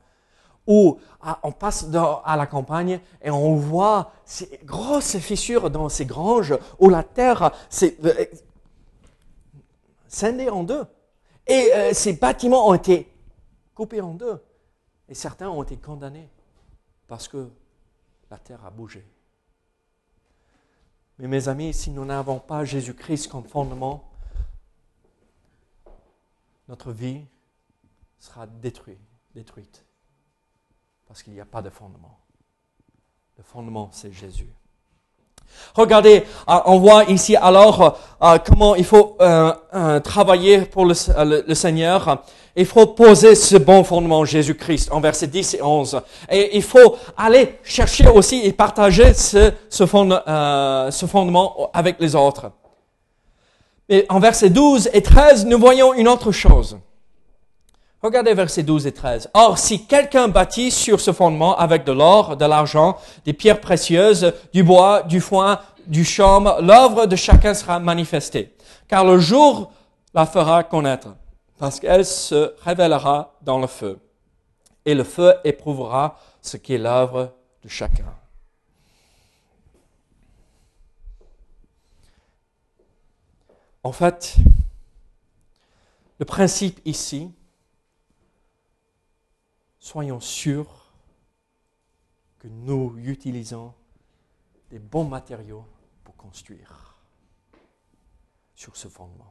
où 0.67 0.99
on 1.43 1.53
passe 1.53 1.87
à 2.25 2.37
la 2.37 2.47
campagne 2.47 3.01
et 3.23 3.31
on 3.31 3.57
voit 3.57 4.13
ces 4.25 4.61
grosses 4.65 5.19
fissures 5.19 5.71
dans 5.71 5.89
ces 5.89 6.07
granges 6.07 6.55
où 6.79 6.89
la 6.89 7.03
terre 7.03 7.53
s'est 7.69 7.97
euh, 8.05 8.25
scindée 10.07 10.51
en 10.51 10.63
deux. 10.63 10.85
Et 11.47 11.73
euh, 11.75 11.93
ces 11.93 12.13
bâtiments 12.13 12.69
ont 12.69 12.75
été 12.75 13.11
coupés 13.75 14.01
en 14.01 14.15
deux. 14.15 14.41
Et 15.09 15.15
certains 15.15 15.49
ont 15.49 15.63
été 15.63 15.77
condamnés 15.77 16.29
parce 17.09 17.27
que 17.27 17.49
la 18.31 18.39
terre 18.39 18.65
a 18.65 18.71
bougé. 18.71 19.05
Mais 21.21 21.29
mes 21.29 21.49
amis, 21.49 21.75
si 21.75 21.91
nous 21.91 22.07
n'avons 22.07 22.39
pas 22.39 22.65
Jésus-Christ 22.65 23.29
comme 23.29 23.45
fondement, 23.45 24.09
notre 26.67 26.93
vie 26.93 27.21
sera 28.19 28.47
détruite, 28.47 28.99
détruite. 29.35 29.85
Parce 31.07 31.23
qu'il 31.23 31.35
n'y 31.35 31.41
a 31.41 31.45
pas 31.45 31.61
de 31.61 31.69
fondement. 31.69 32.19
Le 33.37 33.43
fondement, 33.43 33.91
c'est 33.93 34.13
Jésus. 34.13 34.49
Regardez, 35.75 36.25
euh, 36.49 36.59
on 36.65 36.79
voit 36.79 37.05
ici 37.05 37.37
alors 37.37 37.83
euh, 37.83 37.91
euh, 38.23 38.39
comment 38.39 38.75
il 38.75 38.85
faut 38.87 39.19
travailler 40.03 40.63
pour 40.65 40.87
le, 40.87 40.95
Seigneur. 41.55 42.25
Il 42.61 42.67
faut 42.67 42.89
poser 42.89 43.37
ce 43.37 43.57
bon 43.57 43.83
fondement 43.85 44.23
Jésus-Christ 44.27 44.93
en 44.93 45.01
versets 45.01 45.29
10 45.29 45.55
et 45.55 45.63
11. 45.63 46.03
Et 46.31 46.59
il 46.59 46.63
faut 46.63 46.95
aller 47.17 47.59
chercher 47.65 48.07
aussi 48.07 48.43
et 48.45 48.53
partager 48.53 49.15
ce, 49.15 49.51
ce 49.71 49.87
fondement 49.87 51.71
avec 51.73 51.97
les 52.01 52.15
autres. 52.15 52.51
Et 53.89 54.05
en 54.11 54.21
versets 54.21 54.51
12 54.51 54.91
et 54.93 55.01
13, 55.01 55.47
nous 55.47 55.59
voyons 55.59 55.95
une 55.95 56.07
autre 56.07 56.33
chose. 56.33 56.77
Regardez 58.03 58.35
versets 58.35 58.63
12 58.63 58.89
et 58.89 58.93
13. 58.93 59.31
Or, 59.33 59.57
si 59.57 59.87
quelqu'un 59.87 60.29
bâtit 60.29 60.71
sur 60.71 61.01
ce 61.01 61.15
fondement 61.15 61.57
avec 61.57 61.85
de 61.85 61.93
l'or, 61.93 62.37
de 62.37 62.45
l'argent, 62.45 62.99
des 63.25 63.33
pierres 63.33 63.63
précieuses, 63.63 64.35
du 64.53 64.63
bois, 64.63 65.03
du 65.05 65.23
foin, 65.23 65.61
du 65.87 66.05
chaume, 66.05 66.53
l'œuvre 66.61 67.07
de 67.07 67.17
chacun 67.17 67.55
sera 67.55 67.79
manifestée. 67.79 68.55
Car 68.87 69.07
le 69.07 69.19
jour 69.19 69.73
la 70.13 70.27
fera 70.27 70.63
connaître, 70.63 71.09
parce 71.61 71.79
qu'elle 71.79 72.07
se 72.07 72.59
révélera 72.63 73.37
dans 73.43 73.59
le 73.59 73.67
feu. 73.67 74.01
Et 74.87 74.95
le 74.95 75.05
feu 75.05 75.35
éprouvera 75.45 76.19
ce 76.41 76.57
qui 76.57 76.73
est 76.73 76.79
l'œuvre 76.79 77.37
de 77.63 77.69
chacun. 77.69 78.17
En 83.83 83.93
fait, 83.93 84.37
le 86.19 86.25
principe 86.25 86.81
ici, 86.87 87.31
soyons 89.79 90.21
sûrs 90.21 90.95
que 92.39 92.49
nous 92.49 92.97
utilisons 93.05 93.75
des 94.71 94.79
bons 94.79 95.05
matériaux 95.05 95.67
pour 96.05 96.17
construire. 96.17 96.97
sur 98.55 98.77
ce 98.77 98.89
fondement. 98.89 99.30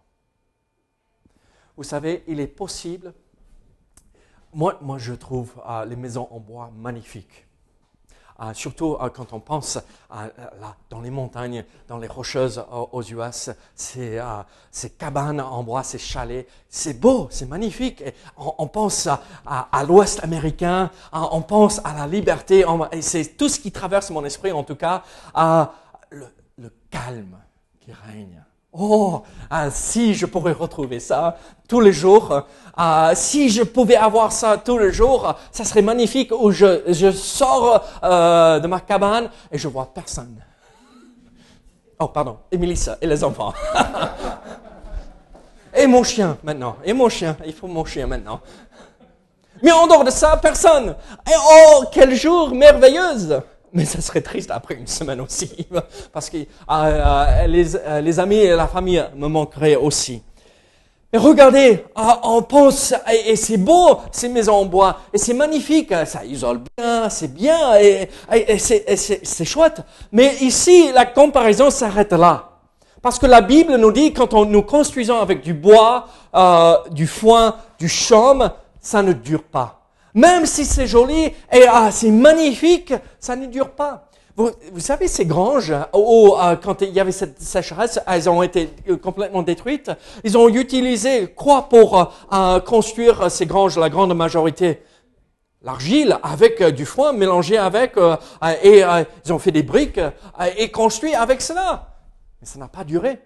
Vous 1.79 1.85
savez, 1.85 2.25
il 2.27 2.41
est 2.41 2.47
possible, 2.47 3.13
moi, 4.53 4.77
moi 4.81 4.97
je 4.97 5.13
trouve 5.13 5.53
euh, 5.65 5.85
les 5.85 5.95
maisons 5.95 6.27
en 6.29 6.41
bois 6.41 6.69
magnifiques. 6.75 7.47
Euh, 8.41 8.53
surtout 8.53 8.97
euh, 8.99 9.07
quand 9.07 9.31
on 9.31 9.39
pense 9.39 9.79
dans 10.89 10.99
les 10.99 11.09
montagnes, 11.09 11.63
dans 11.87 11.97
les 11.97 12.09
rocheuses 12.09 12.61
aux 12.69 13.01
US, 13.01 13.51
ces, 13.75 14.21
ces 14.69 14.89
cabanes 14.89 15.39
en 15.39 15.63
bois, 15.63 15.83
ces 15.83 15.99
chalets, 15.99 16.49
c'est 16.67 16.99
beau, 16.99 17.29
c'est 17.31 17.47
magnifique. 17.47 18.03
on, 18.35 18.67
pense 18.67 19.07
à, 19.45 19.83
l'Ouest 19.87 20.21
américain, 20.21 20.91
on 21.13 21.41
pense 21.41 21.79
à 21.85 21.93
la 21.93 22.07
liberté, 22.07 22.65
et 22.91 23.01
c'est 23.01 23.37
tout 23.37 23.47
ce 23.47 23.57
qui 23.57 23.71
traverse 23.71 24.09
mon 24.09 24.25
esprit 24.25 24.51
en 24.51 24.65
tout 24.65 24.75
cas, 24.75 25.03
le 26.11 26.69
calme 26.89 27.37
qui 27.79 27.93
règne 27.93 28.43
Oh, 28.71 29.23
ah, 29.49 29.71
si 29.71 30.13
je 30.13 30.27
pourrais 30.27 30.51
retrouver 30.51 30.99
ça 30.99 31.37
tous 31.67 31.79
les 31.79 31.91
jours, 31.91 32.43
ah, 32.77 33.11
si 33.15 33.49
je 33.49 33.63
pouvais 33.63 33.95
avoir 33.95 34.31
ça 34.31 34.57
tous 34.57 34.77
les 34.77 34.93
jours, 34.93 35.33
ça 35.51 35.65
serait 35.65 35.81
magnifique. 35.81 36.31
Où 36.31 36.51
je, 36.51 36.83
je 36.87 37.11
sors 37.11 37.83
euh, 38.03 38.59
de 38.59 38.67
ma 38.67 38.79
cabane 38.79 39.29
et 39.51 39.57
je 39.57 39.67
vois 39.67 39.91
personne. 39.91 40.35
Oh, 41.99 42.07
pardon, 42.07 42.37
et 42.51 42.59
et 43.01 43.07
les 43.07 43.23
enfants. 43.23 43.53
et 45.75 45.87
mon 45.87 46.03
chien 46.03 46.37
maintenant. 46.43 46.75
Et 46.85 46.93
mon 46.93 47.09
chien. 47.09 47.35
Il 47.45 47.53
faut 47.53 47.67
mon 47.67 47.85
chien 47.85 48.05
maintenant. 48.05 48.39
Mais 49.63 49.71
en 49.71 49.87
dehors 49.87 50.03
de 50.03 50.11
ça, 50.11 50.37
personne. 50.37 50.95
Oh, 51.27 51.85
quel 51.91 52.15
jour 52.15 52.53
merveilleuse 52.53 53.41
mais 53.73 53.85
ça 53.85 54.01
serait 54.01 54.21
triste 54.21 54.51
après 54.51 54.75
une 54.75 54.87
semaine 54.87 55.21
aussi, 55.21 55.67
parce 56.13 56.29
que 56.29 56.37
euh, 56.37 56.43
euh, 56.69 57.47
les, 57.47 57.75
euh, 57.75 58.01
les, 58.01 58.19
amis 58.19 58.37
et 58.37 58.55
la 58.55 58.67
famille 58.67 59.03
me 59.15 59.27
manqueraient 59.27 59.75
aussi. 59.75 60.21
Mais 61.11 61.19
regardez, 61.19 61.85
on 62.23 62.43
pense, 62.43 62.93
et, 63.25 63.35
c'est 63.35 63.57
beau, 63.57 63.97
ces 64.11 64.29
maisons 64.29 64.53
en 64.53 64.65
bois, 64.65 64.99
et 65.11 65.17
c'est 65.17 65.33
magnifique, 65.33 65.91
ça 66.05 66.23
isole 66.23 66.61
bien, 66.77 67.09
c'est 67.09 67.33
bien, 67.33 67.75
et, 67.79 68.09
c'est 68.59 69.45
chouette. 69.45 69.81
Mais 70.11 70.35
ici, 70.41 70.91
la 70.93 71.05
comparaison 71.05 71.71
s'arrête 71.71 72.13
là. 72.13 72.45
Parce 73.01 73.17
que 73.17 73.25
la 73.25 73.41
Bible 73.41 73.75
nous 73.77 73.91
dit, 73.91 74.13
quand 74.13 74.35
on, 74.35 74.45
nous 74.45 74.61
construisons 74.61 75.19
avec 75.19 75.41
du 75.41 75.55
bois, 75.55 76.05
du 76.91 77.07
foin, 77.07 77.55
du 77.79 77.89
chaume, 77.89 78.51
ça 78.79 79.01
ne 79.01 79.13
dure 79.13 79.43
pas. 79.43 79.78
Même 80.13 80.45
si 80.45 80.65
c'est 80.65 80.87
joli 80.87 81.25
et 81.51 81.65
ah, 81.67 81.89
c'est 81.91 82.11
magnifique, 82.11 82.93
ça 83.19 83.35
ne 83.35 83.45
dure 83.45 83.71
pas. 83.71 84.09
Vous, 84.39 84.79
savez, 84.79 85.09
ces 85.09 85.25
granges, 85.25 85.71
euh, 85.73 86.55
quand 86.63 86.81
il 86.81 86.91
y 86.91 87.01
avait 87.01 87.11
cette 87.11 87.41
sécheresse, 87.41 87.99
elles 88.07 88.29
ont 88.29 88.41
été 88.41 88.73
euh, 88.87 88.95
complètement 88.95 89.41
détruites. 89.41 89.91
Ils 90.23 90.37
ont 90.37 90.47
utilisé 90.47 91.27
quoi 91.27 91.63
pour 91.67 92.13
euh, 92.31 92.59
construire 92.61 93.29
ces 93.29 93.45
granges, 93.45 93.77
la 93.77 93.89
grande 93.89 94.15
majorité 94.15 94.81
L'argile 95.61 96.17
avec 96.23 96.63
du 96.63 96.85
foin 96.85 97.11
mélangé 97.11 97.57
avec, 97.57 97.95
et 98.63 98.81
ils 99.25 99.33
ont 99.33 99.39
fait 99.39 99.51
des 99.51 99.61
briques 99.61 99.99
et 100.55 100.71
construit 100.71 101.13
avec 101.13 101.41
cela. 101.41 101.97
Mais 102.39 102.47
ça 102.47 102.59
n'a 102.59 102.69
pas 102.69 102.85
duré. 102.85 103.19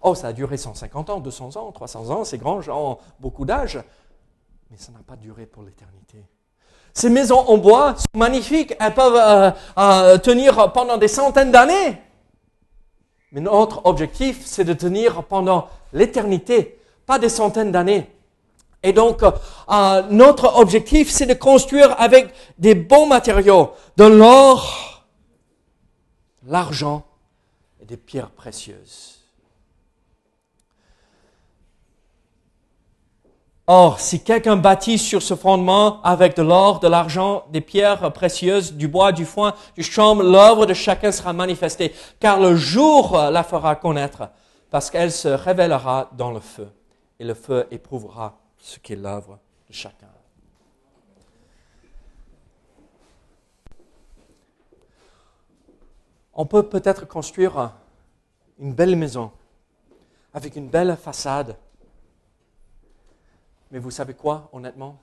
Oh, 0.00 0.14
ça 0.14 0.28
a 0.28 0.32
duré 0.32 0.56
150 0.56 1.10
ans, 1.10 1.20
200 1.20 1.56
ans, 1.56 1.70
300 1.70 2.08
ans, 2.08 2.24
ces 2.24 2.38
granges 2.38 2.70
ont 2.70 2.96
beaucoup 3.20 3.44
d'âge 3.44 3.80
mais 4.72 4.78
ça 4.78 4.90
n'a 4.90 5.00
pas 5.06 5.16
duré 5.16 5.44
pour 5.44 5.62
l'éternité. 5.62 6.24
Ces 6.94 7.10
maisons 7.10 7.40
en 7.40 7.58
bois 7.58 7.94
sont 7.94 8.18
magnifiques, 8.18 8.74
elles 8.80 8.94
peuvent 8.94 9.16
euh, 9.16 9.50
euh, 9.76 10.16
tenir 10.16 10.72
pendant 10.72 10.96
des 10.96 11.08
centaines 11.08 11.50
d'années. 11.52 12.00
Mais 13.32 13.42
notre 13.42 13.84
objectif, 13.84 14.40
c'est 14.46 14.64
de 14.64 14.72
tenir 14.72 15.24
pendant 15.24 15.68
l'éternité, 15.92 16.78
pas 17.04 17.18
des 17.18 17.28
centaines 17.28 17.70
d'années. 17.70 18.10
Et 18.82 18.94
donc, 18.94 19.22
euh, 19.22 20.02
notre 20.10 20.56
objectif, 20.58 21.10
c'est 21.10 21.26
de 21.26 21.34
construire 21.34 21.94
avec 22.00 22.32
des 22.58 22.74
bons 22.74 23.06
matériaux, 23.06 23.72
de 23.98 24.04
l'or, 24.04 25.06
l'argent 26.46 27.04
et 27.80 27.84
des 27.84 27.98
pierres 27.98 28.30
précieuses. 28.30 29.21
Or, 33.68 34.00
si 34.00 34.24
quelqu'un 34.24 34.56
bâtit 34.56 34.98
sur 34.98 35.22
ce 35.22 35.36
fondement 35.36 36.02
avec 36.02 36.36
de 36.36 36.42
l'or, 36.42 36.80
de 36.80 36.88
l'argent, 36.88 37.44
des 37.50 37.60
pierres 37.60 38.12
précieuses, 38.12 38.72
du 38.72 38.88
bois, 38.88 39.12
du 39.12 39.24
foin, 39.24 39.54
du 39.76 39.84
chaume, 39.84 40.20
l'œuvre 40.20 40.66
de 40.66 40.74
chacun 40.74 41.12
sera 41.12 41.32
manifestée, 41.32 41.94
car 42.18 42.40
le 42.40 42.56
jour 42.56 43.16
la 43.16 43.44
fera 43.44 43.76
connaître, 43.76 44.30
parce 44.70 44.90
qu'elle 44.90 45.12
se 45.12 45.28
révélera 45.28 46.10
dans 46.16 46.32
le 46.32 46.40
feu, 46.40 46.68
et 47.20 47.24
le 47.24 47.34
feu 47.34 47.68
éprouvera 47.70 48.36
ce 48.58 48.80
qu'est 48.80 48.96
l'œuvre 48.96 49.38
de 49.68 49.74
chacun. 49.74 50.08
On 56.34 56.46
peut 56.46 56.64
peut-être 56.64 57.06
construire 57.06 57.72
une 58.58 58.72
belle 58.72 58.96
maison 58.96 59.30
avec 60.34 60.56
une 60.56 60.68
belle 60.68 60.96
façade 60.96 61.56
mais 63.72 63.78
vous 63.78 63.90
savez 63.90 64.12
quoi, 64.12 64.50
honnêtement? 64.52 65.00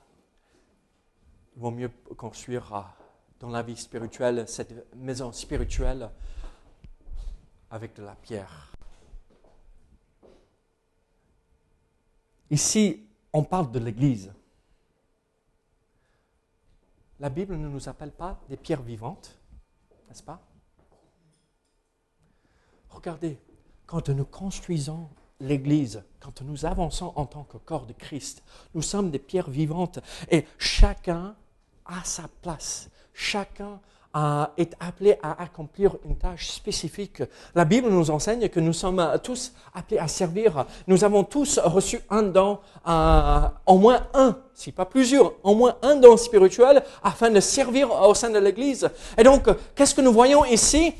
Il 1.56 1.62
vaut 1.62 1.72
mieux 1.72 1.90
construire 2.16 2.94
dans 3.40 3.50
la 3.50 3.64
vie 3.64 3.76
spirituelle 3.76 4.48
cette 4.48 4.96
maison 4.96 5.32
spirituelle 5.32 6.12
avec 7.72 7.96
de 7.96 8.04
la 8.04 8.16
pierre. 8.16 8.72
Ici, 12.52 13.08
on 13.34 13.44
parle 13.44 13.72
de 13.72 13.80
l'Église. 13.80 14.32
La 17.20 17.30
Bible 17.30 17.56
ne 17.56 17.68
nous 17.68 17.90
appelle 17.90 18.12
pas 18.12 18.40
des 18.50 18.58
pierres 18.58 18.84
vivantes, 18.84 19.36
n'est-ce 20.08 20.24
pas? 20.24 20.42
Regardez, 22.90 23.40
quand 23.88 24.10
nous 24.10 24.26
construisons 24.26 25.10
l'Église, 25.40 26.04
quand 26.20 26.42
nous 26.42 26.66
avançons 26.66 27.14
en 27.16 27.26
tant 27.26 27.44
que 27.44 27.58
corps 27.58 27.86
de 27.86 27.94
Christ, 27.94 28.44
nous 28.74 28.82
sommes 28.82 29.10
des 29.10 29.20
pierres 29.20 29.50
vivantes 29.50 30.00
et 30.30 30.46
chacun 30.58 31.36
a 31.86 32.04
sa 32.04 32.24
place. 32.42 32.90
Chacun 33.14 33.80
est 34.58 34.76
appelé 34.80 35.18
à 35.22 35.42
accomplir 35.44 35.96
une 36.04 36.18
tâche 36.18 36.50
spécifique. 36.50 37.22
La 37.54 37.64
Bible 37.64 37.90
nous 37.90 38.10
enseigne 38.10 38.50
que 38.50 38.60
nous 38.60 38.74
sommes 38.74 39.20
tous 39.24 39.54
appelés 39.74 40.00
à 40.00 40.08
servir. 40.08 40.66
Nous 40.88 41.04
avons 41.04 41.24
tous 41.24 41.60
reçu 41.60 42.02
un 42.10 42.24
don, 42.24 42.60
au 43.66 43.78
moins 43.78 44.08
un, 44.16 44.36
si 44.56 44.72
pas 44.72 44.86
plusieurs, 44.86 45.34
au 45.44 45.54
moins 45.54 45.76
un 45.84 45.96
don 45.96 46.18
spirituel 46.18 46.84
afin 47.04 47.30
de 47.30 47.40
servir 47.40 47.92
au 47.92 48.16
sein 48.16 48.32
de 48.32 48.40
l'Église. 48.40 48.90
Et 49.18 49.24
donc, 49.24 49.48
qu'est-ce 49.76 49.94
que 49.94 50.02
nous 50.02 50.14
voyons 50.14 50.44
ici? 50.44 50.94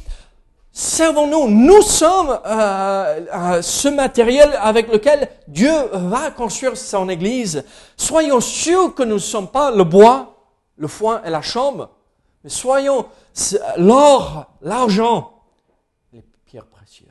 Servons-nous. 0.80 1.50
Nous 1.50 1.82
sommes 1.82 2.40
euh, 2.46 3.26
euh, 3.34 3.62
ce 3.62 3.90
matériel 3.90 4.58
avec 4.62 4.92
lequel 4.92 5.30
Dieu 5.48 5.74
va 5.92 6.32
construire 6.32 6.78
son 6.78 7.10
Église. 7.10 7.66
Soyons 7.98 8.40
sûrs 8.40 8.96
que 8.96 9.04
nous 9.04 9.16
ne 9.16 9.20
sommes 9.20 9.50
pas 9.50 9.72
le 9.72 9.84
bois, 9.84 10.36
le 10.78 10.88
foin 10.88 11.22
et 11.26 11.30
la 11.30 11.42
chambre, 11.42 11.90
mais 12.44 12.50
soyons 12.50 13.06
l'or, 13.78 14.46
l'argent, 14.62 15.34
les 16.14 16.24
pierres 16.46 16.66
précieuses. 16.66 17.10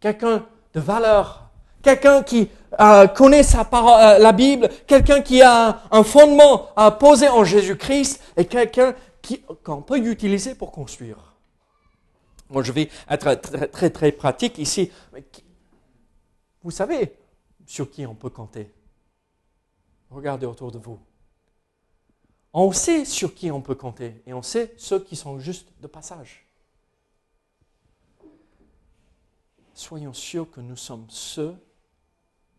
Quelqu'un 0.00 0.44
de 0.74 0.80
valeur, 0.80 1.50
quelqu'un 1.82 2.24
qui 2.24 2.48
euh, 2.80 3.06
connaît 3.06 3.44
sa 3.44 3.64
parole, 3.64 4.20
la 4.20 4.32
Bible, 4.32 4.68
quelqu'un 4.88 5.20
qui 5.20 5.40
a 5.40 5.82
un 5.92 6.02
fondement 6.02 6.68
posé 6.98 7.28
en 7.28 7.44
Jésus-Christ 7.44 8.20
et 8.36 8.44
quelqu'un 8.44 8.92
qu'on 9.62 9.82
peut 9.82 9.98
utiliser 9.98 10.56
pour 10.56 10.72
construire. 10.72 11.35
Moi, 12.48 12.62
je 12.62 12.72
vais 12.72 12.88
être 13.08 13.34
très, 13.70 13.90
très, 13.90 14.12
pratique 14.12 14.58
ici. 14.58 14.90
Vous 16.62 16.70
savez 16.70 17.16
sur 17.66 17.90
qui 17.90 18.06
on 18.06 18.14
peut 18.14 18.30
compter? 18.30 18.72
Regardez 20.10 20.46
autour 20.46 20.70
de 20.70 20.78
vous. 20.78 20.98
On 22.52 22.72
sait 22.72 23.04
sur 23.04 23.34
qui 23.34 23.50
on 23.50 23.60
peut 23.60 23.74
compter 23.74 24.22
et 24.26 24.32
on 24.32 24.42
sait 24.42 24.74
ceux 24.78 25.00
qui 25.00 25.16
sont 25.16 25.38
juste 25.38 25.68
de 25.80 25.86
passage. 25.86 26.46
Soyons 29.74 30.14
sûrs 30.14 30.50
que 30.50 30.60
nous 30.60 30.76
sommes 30.76 31.06
ceux 31.10 31.54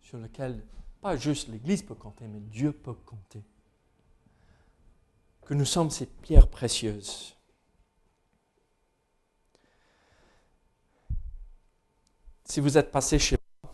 sur 0.01 0.19
lesquels 0.19 0.61
pas 1.01 1.15
juste 1.15 1.47
l'Église 1.47 1.81
peut 1.81 1.95
compter, 1.95 2.27
mais 2.27 2.39
Dieu 2.39 2.71
peut 2.71 2.93
compter. 2.93 3.41
Que 5.41 5.53
nous 5.53 5.65
sommes 5.65 5.89
ces 5.89 6.05
pierres 6.05 6.47
précieuses. 6.47 7.36
Si 12.49 12.61
vous 12.61 12.77
êtes 12.77 12.91
passé 12.93 13.19
chez 13.19 13.35
moi, 13.61 13.73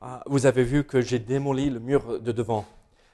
ah, 0.00 0.22
vous 0.26 0.44
avez 0.44 0.64
vu 0.64 0.82
que 0.82 1.00
j'ai 1.00 1.20
démoli 1.20 1.70
le 1.70 1.78
mur 1.78 2.20
de 2.20 2.32
devant. 2.32 2.64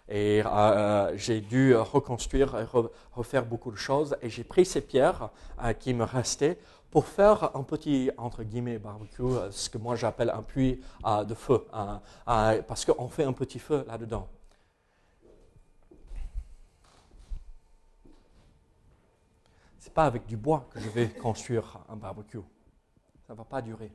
Et 0.08 0.42
euh, 0.46 1.14
j'ai 1.18 1.42
dû 1.42 1.76
reconstruire 1.76 2.56
et 2.58 2.64
refaire 3.12 3.44
beaucoup 3.44 3.70
de 3.70 3.76
choses. 3.76 4.16
Et 4.22 4.30
j'ai 4.30 4.44
pris 4.44 4.64
ces 4.64 4.80
pierres 4.80 5.28
euh, 5.62 5.74
qui 5.74 5.92
me 5.92 6.04
restaient 6.04 6.58
pour 6.90 7.06
faire 7.06 7.54
un 7.54 7.64
petit, 7.64 8.10
entre 8.16 8.44
guillemets, 8.44 8.78
barbecue, 8.78 9.22
euh, 9.22 9.50
ce 9.50 9.68
que 9.68 9.76
moi 9.76 9.94
j'appelle 9.94 10.30
un 10.30 10.42
puits 10.42 10.80
euh, 11.04 11.22
de 11.24 11.34
feu, 11.34 11.66
euh, 11.74 11.96
euh, 12.28 12.62
parce 12.62 12.86
qu'on 12.86 13.08
fait 13.08 13.24
un 13.24 13.34
petit 13.34 13.58
feu 13.58 13.84
là-dedans. 13.86 14.26
C'est 19.78 19.92
pas 19.92 20.06
avec 20.06 20.24
du 20.24 20.38
bois 20.38 20.66
que 20.70 20.80
je 20.80 20.88
vais 20.88 21.08
construire 21.10 21.78
un 21.90 21.96
barbecue. 21.96 22.40
Ça 23.26 23.34
ne 23.34 23.38
va 23.38 23.44
pas 23.44 23.60
durer. 23.60 23.92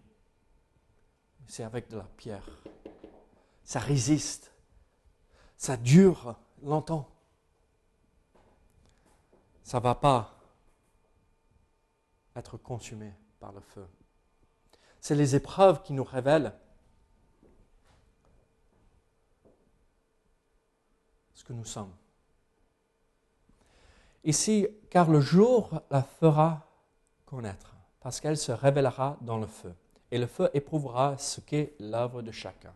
C'est 1.47 1.63
avec 1.63 1.89
de 1.89 1.97
la 1.97 2.07
pierre. 2.17 2.47
Ça 3.63 3.79
résiste. 3.79 4.51
Ça 5.57 5.77
dure 5.77 6.35
longtemps. 6.63 7.07
Ça 9.63 9.77
ne 9.77 9.83
va 9.83 9.95
pas 9.95 10.35
être 12.35 12.57
consumé 12.57 13.13
par 13.39 13.51
le 13.51 13.61
feu. 13.61 13.87
C'est 14.99 15.15
les 15.15 15.35
épreuves 15.35 15.81
qui 15.83 15.93
nous 15.93 16.03
révèlent 16.03 16.53
ce 21.33 21.43
que 21.43 21.53
nous 21.53 21.65
sommes. 21.65 21.93
Ici, 24.23 24.67
car 24.89 25.09
le 25.09 25.19
jour 25.19 25.81
la 25.89 26.03
fera 26.03 26.67
connaître, 27.25 27.75
parce 27.99 28.19
qu'elle 28.19 28.37
se 28.37 28.51
révélera 28.51 29.17
dans 29.21 29.37
le 29.37 29.47
feu, 29.47 29.73
et 30.11 30.17
le 30.17 30.27
feu 30.27 30.49
éprouvera 30.53 31.17
ce 31.17 31.39
qu'est 31.39 31.73
l'œuvre 31.79 32.21
de 32.21 32.31
chacun. 32.31 32.73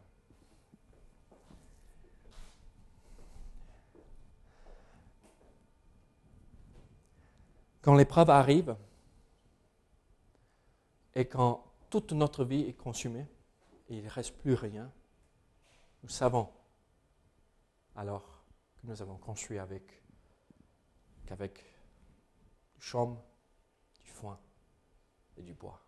Quand 7.82 7.94
l'épreuve 7.94 8.30
arrive, 8.32 8.76
et 11.14 11.26
quand 11.26 11.64
toute 11.90 12.14
notre 12.14 12.44
vie 12.44 12.62
est 12.62 12.74
consumée, 12.74 13.28
et 13.90 13.98
il 13.98 14.04
ne 14.04 14.10
reste 14.10 14.36
plus 14.38 14.56
rien, 14.56 14.92
nous 16.02 16.10
savons 16.10 16.50
alors 17.96 18.44
que 18.82 18.88
nous 18.88 19.02
avons 19.02 19.18
construit 19.18 19.60
avec 19.60 20.02
qu'avec 21.26 21.64
du 22.76 22.82
chaume, 22.82 23.20
du 24.04 24.10
foin 24.10 24.40
et 25.38 25.44
du 25.44 25.54
bois. 25.54 25.85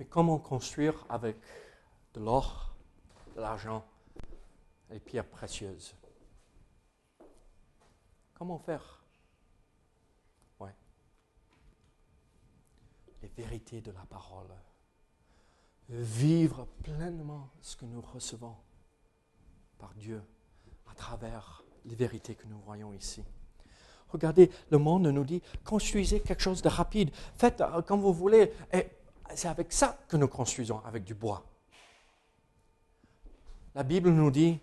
Mais 0.00 0.06
comment 0.06 0.38
construire 0.38 1.04
avec 1.10 1.36
de 2.14 2.20
l'or, 2.20 2.74
de 3.36 3.42
l'argent 3.42 3.84
des 4.88 4.98
pierres 4.98 5.28
précieuses 5.28 5.94
Comment 8.32 8.58
faire? 8.58 9.04
Ouais. 10.58 10.74
Les 13.20 13.28
vérités 13.28 13.82
de 13.82 13.90
la 13.90 14.06
parole. 14.06 14.48
Vivre 15.90 16.66
pleinement 16.82 17.50
ce 17.60 17.76
que 17.76 17.84
nous 17.84 18.00
recevons 18.00 18.56
par 19.76 19.92
Dieu 19.96 20.22
à 20.90 20.94
travers 20.94 21.62
les 21.84 21.94
vérités 21.94 22.34
que 22.34 22.46
nous 22.46 22.60
voyons 22.60 22.94
ici. 22.94 23.22
Regardez, 24.08 24.50
le 24.70 24.78
monde 24.78 25.06
nous 25.08 25.24
dit, 25.24 25.42
construisez 25.62 26.20
quelque 26.20 26.42
chose 26.42 26.62
de 26.62 26.70
rapide, 26.70 27.10
faites 27.36 27.60
euh, 27.60 27.82
comme 27.82 28.00
vous 28.00 28.14
voulez. 28.14 28.52
C'est 29.34 29.48
avec 29.48 29.72
ça 29.72 29.98
que 30.08 30.16
nous 30.16 30.28
construisons, 30.28 30.80
avec 30.86 31.04
du 31.04 31.14
bois. 31.14 31.44
La 33.74 33.82
Bible 33.82 34.10
nous 34.10 34.30
dit, 34.30 34.58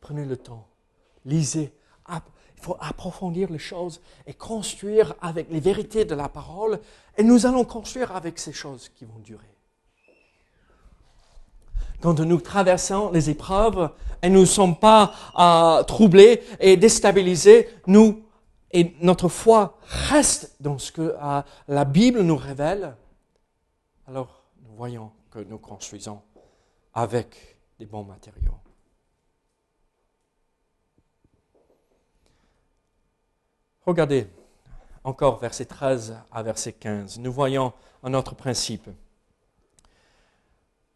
prenez 0.00 0.24
le 0.24 0.36
temps, 0.36 0.66
lisez, 1.24 1.72
il 2.10 2.64
faut 2.64 2.76
approfondir 2.80 3.50
les 3.52 3.58
choses 3.58 4.00
et 4.26 4.34
construire 4.34 5.14
avec 5.20 5.48
les 5.50 5.60
vérités 5.60 6.04
de 6.04 6.14
la 6.14 6.28
parole. 6.28 6.80
Et 7.16 7.22
nous 7.22 7.46
allons 7.46 7.64
construire 7.64 8.14
avec 8.16 8.38
ces 8.38 8.52
choses 8.52 8.88
qui 8.88 9.04
vont 9.04 9.18
durer. 9.20 9.54
Quand 12.00 12.18
nous 12.18 12.40
traversons 12.40 13.10
les 13.12 13.30
épreuves 13.30 13.90
et 14.22 14.28
nous 14.28 14.40
ne 14.40 14.44
sommes 14.44 14.76
pas 14.76 15.12
euh, 15.38 15.82
troublés 15.84 16.42
et 16.58 16.76
déstabilisés, 16.76 17.68
nous 17.86 18.22
et 18.70 18.94
notre 19.00 19.28
foi 19.28 19.78
reste 19.82 20.56
dans 20.60 20.78
ce 20.78 20.92
que 20.92 21.14
euh, 21.20 21.42
la 21.68 21.84
Bible 21.84 22.20
nous 22.20 22.36
révèle, 22.36 22.96
alors 24.08 24.42
nous 24.62 24.74
voyons 24.74 25.12
que 25.30 25.38
nous 25.40 25.58
construisons 25.58 26.22
avec 26.94 27.58
des 27.78 27.84
bons 27.84 28.04
matériaux. 28.04 28.58
Regardez 33.84 34.26
encore 35.04 35.38
verset 35.38 35.66
13 35.66 36.16
à 36.32 36.42
verset 36.42 36.72
15. 36.72 37.18
Nous 37.18 37.32
voyons 37.32 37.72
un 38.02 38.14
autre 38.14 38.34
principe. 38.34 38.88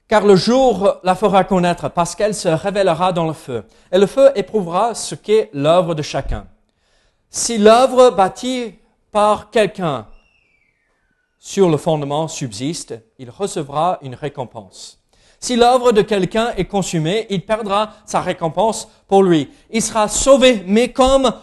Car 0.09 0.27
le 0.27 0.37
jour 0.37 0.98
la 1.03 1.14
fera 1.14 1.44
connaître 1.44 1.90
parce 1.90 2.14
qu'elle 2.14 2.35
se 2.35 2.48
révélera 2.48 3.12
dans 3.12 3.27
le 3.27 3.33
feu. 3.33 3.64
Et 3.90 3.98
le 3.98 4.07
feu 4.07 4.31
éprouvera 4.35 4.94
ce 4.94 5.14
qu'est 5.14 5.51
l'œuvre 5.53 5.94
de 5.94 6.03
chacun. 6.03 6.46
Si 7.31 7.59
l'œuvre 7.59 8.11
bâtie 8.11 8.79
par 9.11 9.51
quelqu'un 9.51 10.07
sur 11.44 11.68
le 11.68 11.76
fondement 11.76 12.28
subsiste, 12.28 12.94
il 13.18 13.28
recevra 13.28 13.98
une 14.02 14.14
récompense. 14.14 15.02
Si 15.40 15.57
l'œuvre 15.57 15.90
de 15.90 16.00
quelqu'un 16.00 16.52
est 16.57 16.66
consumée, 16.66 17.26
il 17.31 17.44
perdra 17.44 17.94
sa 18.07 18.20
récompense 18.20 18.88
pour 19.09 19.24
lui. 19.24 19.50
Il 19.68 19.83
sera 19.83 20.07
sauvé, 20.07 20.62
mais 20.68 20.92
comme 20.92 21.35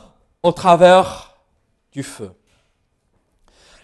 au 0.42 0.54
travers 0.54 1.36
du 1.92 2.02
feu. 2.02 2.32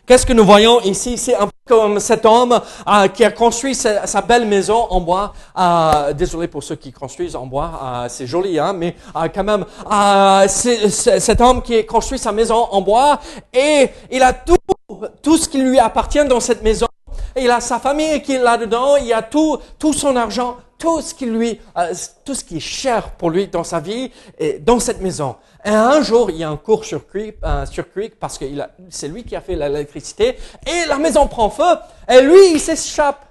Qu'est-ce 0.06 0.26
que 0.28 0.34
nous 0.34 0.46
voyons 0.46 0.80
ici? 0.82 1.18
C'est 1.18 1.34
un 1.34 1.48
peu 1.48 1.52
comme 1.68 2.00
cet 2.00 2.28
homme 2.28 2.62
euh, 2.88 3.08
qui 3.08 3.24
a 3.24 3.32
construit 3.32 3.74
sa, 3.74 4.22
belle 4.22 4.46
maison 4.46 4.86
en 4.92 5.02
bois. 5.02 5.34
Euh, 5.58 6.14
désolé 6.14 6.48
pour 6.48 6.62
ceux 6.62 6.76
qui 6.76 6.92
construisent 6.92 7.36
en 7.36 7.48
bois, 7.48 7.72
euh, 7.84 8.06
c'est 8.08 8.28
joli, 8.28 8.60
hein, 8.60 8.74
mais 8.74 8.96
quand 9.34 9.44
même, 9.44 9.66
c'est 10.48 10.90
cet 10.92 11.42
homme 11.42 11.64
qui 11.64 11.78
a 11.78 11.84
construit 11.84 12.20
sa 12.20 12.32
maison 12.32 12.68
en 12.70 12.82
bois 12.82 13.20
et 13.52 13.90
il 14.12 14.22
a 14.22 14.32
tout, 14.32 14.58
tout 15.24 15.38
ce 15.38 15.50
qui 15.50 15.58
lui 15.58 15.80
appartient 15.80 16.24
dans 16.26 16.40
cette 16.40 16.62
maison. 16.62 16.86
Il 17.36 17.50
a 17.50 17.60
sa 17.60 17.80
famille 17.80 18.22
qui 18.22 18.34
est 18.34 18.44
là-dedans, 18.44 18.98
il 18.98 19.12
a 19.12 19.24
tout, 19.24 19.58
tout 19.80 19.94
son 19.94 20.16
argent, 20.16 20.58
tout 20.78 21.02
ce 21.02 21.14
qui 21.14 21.26
lui, 21.26 21.60
tout 22.24 22.34
ce 22.34 22.44
qui 22.44 22.58
est 22.58 22.60
cher 22.60 23.12
pour 23.12 23.30
lui 23.30 23.48
dans 23.48 23.64
sa 23.64 23.80
vie, 23.80 24.12
et 24.40 24.60
dans 24.60 24.80
cette 24.80 25.02
maison. 25.02 25.36
Et 25.64 25.70
un 25.70 26.02
jour, 26.02 26.30
il 26.30 26.38
y 26.38 26.44
a 26.44 26.50
un 26.50 26.58
court-circuit 26.58 27.34
un 27.42 27.66
circuit 27.66 28.10
parce 28.10 28.38
que 28.38 28.46
c'est 28.90 29.08
lui 29.08 29.24
qui 29.24 29.36
a 29.36 29.42
fait 29.42 29.56
l'électricité 29.56 30.38
et 30.66 30.88
la 30.88 30.98
maison 30.98 31.28
prend 31.28 31.50
feu 31.50 31.64
et 32.10 32.22
lui, 32.22 32.52
il 32.54 32.60
s'échappe. 32.60 33.26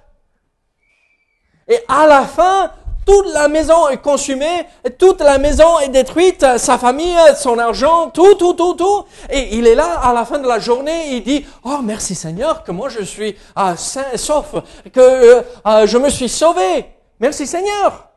Et 1.67 1.79
à 1.87 2.05
la 2.05 2.23
fin, 2.23 2.71
toute 3.05 3.31
la 3.33 3.47
maison 3.47 3.87
est 3.89 4.01
consumée, 4.01 4.65
toute 4.97 5.21
la 5.21 5.37
maison 5.37 5.79
est 5.79 5.89
détruite, 5.89 6.45
sa 6.57 6.77
famille, 6.77 7.17
son 7.37 7.57
argent, 7.57 8.09
tout, 8.09 8.33
tout, 8.35 8.53
tout, 8.53 8.73
tout. 8.73 9.05
Et 9.29 9.55
il 9.57 9.67
est 9.67 9.75
là 9.75 9.99
à 10.01 10.11
la 10.13 10.25
fin 10.25 10.39
de 10.39 10.47
la 10.47 10.59
journée, 10.59 11.15
il 11.15 11.23
dit, 11.23 11.45
oh 11.63 11.79
merci 11.83 12.15
Seigneur 12.15 12.63
que 12.63 12.71
moi 12.71 12.89
je 12.89 13.03
suis 13.03 13.35
ah, 13.55 13.77
sain 13.77 14.05
et 14.11 14.17
sauf, 14.17 14.55
que 14.91 14.99
euh, 14.99 15.87
je 15.87 15.97
me 15.97 16.09
suis 16.09 16.29
sauvé. 16.29 16.94
Merci 17.19 17.47
Seigneur. 17.47 18.09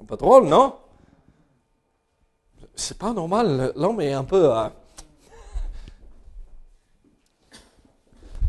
Un 0.00 0.04
peu 0.04 0.16
drôle, 0.16 0.46
non? 0.46 0.76
C'est 2.74 2.98
pas 2.98 3.12
normal, 3.12 3.72
l'homme 3.76 4.00
est 4.00 4.12
un 4.12 4.24
peu... 4.24 4.56
Euh, 4.56 4.68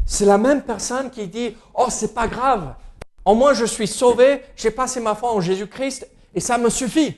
c'est 0.06 0.26
la 0.26 0.38
même 0.38 0.64
personne 0.64 1.10
qui 1.10 1.28
dit, 1.28 1.56
oh, 1.74 1.88
c'est 1.90 2.14
pas 2.14 2.28
grave, 2.28 2.76
au 3.26 3.36
moins 3.36 3.54
je 3.54 3.66
suis 3.66 3.88
sauvé, 3.88 4.44
j'ai 4.56 4.72
passé 4.72 5.00
ma 5.00 5.16
foi 5.16 5.34
en 5.34 5.42
Jésus-Christ 5.42 6.08
et 6.34 6.40
ça 6.40 6.58
me 6.58 6.70
suffit. 6.70 7.18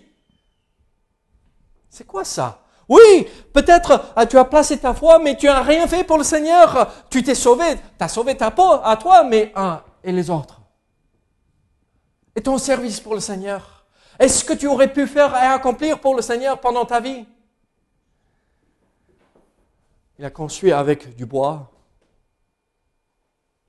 C'est 1.89 2.05
quoi 2.05 2.23
ça? 2.23 2.59
Oui, 2.87 3.27
peut-être 3.53 4.13
euh, 4.17 4.25
tu 4.25 4.37
as 4.37 4.45
placé 4.45 4.77
ta 4.77 4.93
foi, 4.93 5.17
mais 5.19 5.35
tu 5.37 5.47
n'as 5.47 5.61
rien 5.61 5.87
fait 5.87 6.03
pour 6.03 6.17
le 6.17 6.23
Seigneur. 6.23 6.91
Tu 7.09 7.23
t'es 7.23 7.33
sauvé, 7.35 7.75
tu 7.75 8.03
as 8.03 8.07
sauvé 8.07 8.35
ta 8.37 8.51
peau 8.51 8.73
à 8.83 8.95
toi, 8.97 9.23
mais 9.23 9.51
un 9.55 9.81
et 10.03 10.11
les 10.11 10.29
autres. 10.29 10.54
Et 12.35 12.41
ton 12.41 12.57
service 12.57 12.99
pour 12.99 13.13
le 13.13 13.21
Seigneur 13.21 13.75
est-ce 14.19 14.45
que 14.45 14.53
tu 14.53 14.67
aurais 14.67 14.91
pu 14.91 15.07
faire 15.07 15.35
et 15.35 15.45
accomplir 15.47 15.99
pour 15.99 16.15
le 16.15 16.21
Seigneur 16.21 16.59
pendant 16.59 16.85
ta 16.85 16.99
vie? 16.99 17.25
Il 20.17 20.23
a 20.23 20.29
construit 20.29 20.71
avec 20.71 21.15
du 21.15 21.25
bois, 21.25 21.71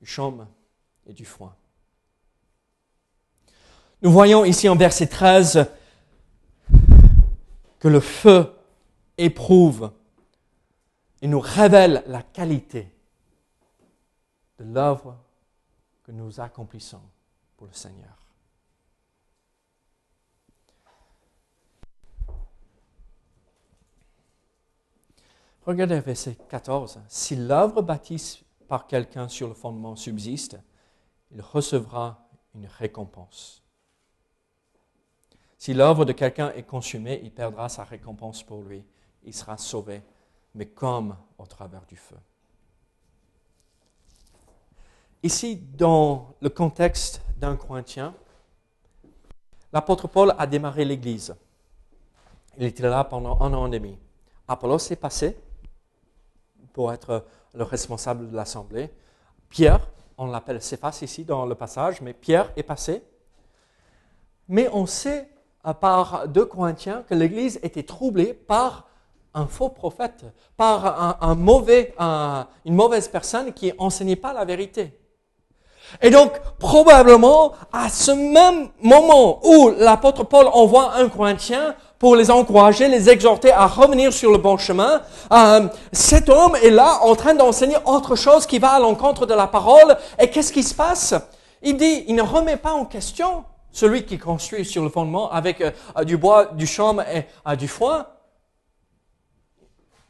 du 0.00 0.06
chaume 0.06 0.46
et 1.06 1.12
du 1.12 1.24
foin. 1.24 1.54
Nous 4.02 4.12
voyons 4.12 4.44
ici 4.44 4.68
en 4.68 4.76
verset 4.76 5.08
13 5.08 5.66
que 7.80 7.88
le 7.88 8.00
feu 8.00 8.52
éprouve 9.18 9.92
et 11.20 11.26
nous 11.26 11.40
révèle 11.40 12.04
la 12.06 12.22
qualité 12.22 12.92
de 14.58 14.64
l'œuvre 14.64 15.16
que 16.04 16.12
nous 16.12 16.40
accomplissons 16.40 17.02
pour 17.56 17.66
le 17.66 17.72
Seigneur. 17.72 18.25
Regardez 25.66 25.98
verset 25.98 26.36
14. 26.48 27.00
Si 27.08 27.34
l'œuvre 27.34 27.82
bâtie 27.82 28.44
par 28.68 28.86
quelqu'un 28.86 29.26
sur 29.26 29.48
le 29.48 29.54
fondement 29.54 29.96
subsiste, 29.96 30.60
il 31.32 31.40
recevra 31.42 32.28
une 32.54 32.66
récompense. 32.66 33.64
Si 35.58 35.74
l'œuvre 35.74 36.04
de 36.04 36.12
quelqu'un 36.12 36.52
est 36.52 36.62
consumée, 36.62 37.20
il 37.24 37.32
perdra 37.32 37.68
sa 37.68 37.82
récompense 37.82 38.44
pour 38.44 38.62
lui. 38.62 38.84
Il 39.24 39.34
sera 39.34 39.56
sauvé, 39.56 40.02
mais 40.54 40.66
comme 40.66 41.16
au 41.36 41.46
travers 41.46 41.84
du 41.86 41.96
feu. 41.96 42.16
Ici, 45.24 45.56
dans 45.56 46.34
le 46.40 46.48
contexte 46.48 47.22
d'un 47.38 47.56
Corinthien, 47.56 48.14
l'apôtre 49.72 50.06
Paul 50.06 50.32
a 50.38 50.46
démarré 50.46 50.84
l'Église. 50.84 51.34
Il 52.56 52.66
était 52.66 52.88
là 52.88 53.02
pendant 53.02 53.40
un 53.40 53.52
an 53.52 53.66
et 53.66 53.70
demi. 53.70 53.98
Apollos 54.46 54.92
est 54.92 54.96
passé 54.96 55.36
pour 56.76 56.92
être 56.92 57.24
le 57.54 57.64
responsable 57.64 58.30
de 58.30 58.36
l'Assemblée. 58.36 58.90
Pierre, 59.48 59.80
on 60.18 60.26
l'appelle 60.26 60.60
Céphas 60.60 60.98
ici 61.00 61.24
dans 61.24 61.46
le 61.46 61.54
passage, 61.54 62.02
mais 62.02 62.12
Pierre 62.12 62.52
est 62.54 62.62
passé. 62.62 63.02
Mais 64.46 64.68
on 64.74 64.84
sait 64.84 65.26
par 65.80 66.28
deux 66.28 66.44
Corinthiens 66.44 67.02
que 67.08 67.14
l'Église 67.14 67.58
était 67.62 67.82
troublée 67.82 68.34
par 68.34 68.88
un 69.32 69.46
faux 69.46 69.70
prophète, 69.70 70.26
par 70.58 71.22
un, 71.22 71.34
mauvais, 71.34 71.94
une 71.98 72.74
mauvaise 72.74 73.08
personne 73.08 73.54
qui 73.54 73.72
enseignait 73.78 74.14
pas 74.14 74.34
la 74.34 74.44
vérité. 74.44 75.00
Et 76.02 76.10
donc, 76.10 76.38
probablement, 76.58 77.54
à 77.72 77.88
ce 77.88 78.10
même 78.10 78.68
moment 78.82 79.40
où 79.46 79.70
l'apôtre 79.78 80.24
Paul 80.24 80.46
envoie 80.52 80.94
un 80.96 81.08
Corinthien 81.08 81.74
pour 81.98 82.16
les 82.16 82.30
encourager, 82.30 82.88
les 82.88 83.08
exhorter 83.08 83.52
à 83.52 83.66
revenir 83.66 84.12
sur 84.12 84.30
le 84.30 84.38
bon 84.38 84.58
chemin, 84.58 85.02
euh, 85.32 85.68
cet 85.92 86.28
homme 86.28 86.56
est 86.56 86.70
là 86.70 87.00
en 87.02 87.14
train 87.14 87.34
d'enseigner 87.34 87.76
autre 87.86 88.16
chose 88.16 88.46
qui 88.46 88.58
va 88.58 88.72
à 88.72 88.80
l'encontre 88.80 89.26
de 89.26 89.34
la 89.34 89.46
parole. 89.46 89.96
Et 90.18 90.30
qu'est-ce 90.30 90.52
qui 90.52 90.62
se 90.62 90.74
passe? 90.74 91.14
Il 91.62 91.76
dit, 91.76 92.04
il 92.06 92.14
ne 92.14 92.22
remet 92.22 92.56
pas 92.56 92.72
en 92.72 92.84
question 92.84 93.44
celui 93.70 94.04
qui 94.04 94.18
construit 94.18 94.64
sur 94.64 94.82
le 94.82 94.88
fondement 94.88 95.30
avec 95.30 95.60
euh, 95.60 96.04
du 96.04 96.16
bois, 96.16 96.46
du 96.46 96.66
chaume 96.66 97.04
et 97.12 97.24
euh, 97.46 97.56
du 97.56 97.68
foin. 97.68 98.06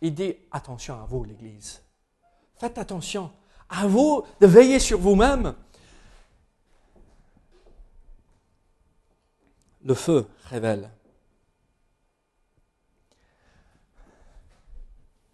Il 0.00 0.14
dit, 0.14 0.36
attention 0.50 0.94
à 0.94 1.06
vous, 1.08 1.24
l'Église. 1.24 1.82
Faites 2.58 2.78
attention. 2.78 3.30
À 3.68 3.86
vous 3.86 4.22
de 4.40 4.46
veiller 4.46 4.78
sur 4.78 4.98
vous-même. 4.98 5.54
Le 9.84 9.94
feu 9.94 10.26
révèle. 10.48 10.90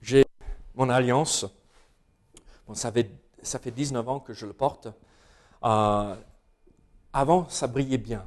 J'ai 0.03 0.27
mon 0.75 0.89
alliance. 0.89 1.47
ça, 2.75 2.91
fait, 2.91 3.11
ça 3.41 3.61
fait 3.61 3.71
19 3.71 4.09
ans 4.09 4.21
que 4.21 4.35
je 4.35 4.47
le 4.47 4.53
porte. 4.53 4.89
Euh, 5.65 6.17
avant, 7.13 7.49
ça 7.49 7.69
brillait 7.69 7.99
bien. 7.99 8.27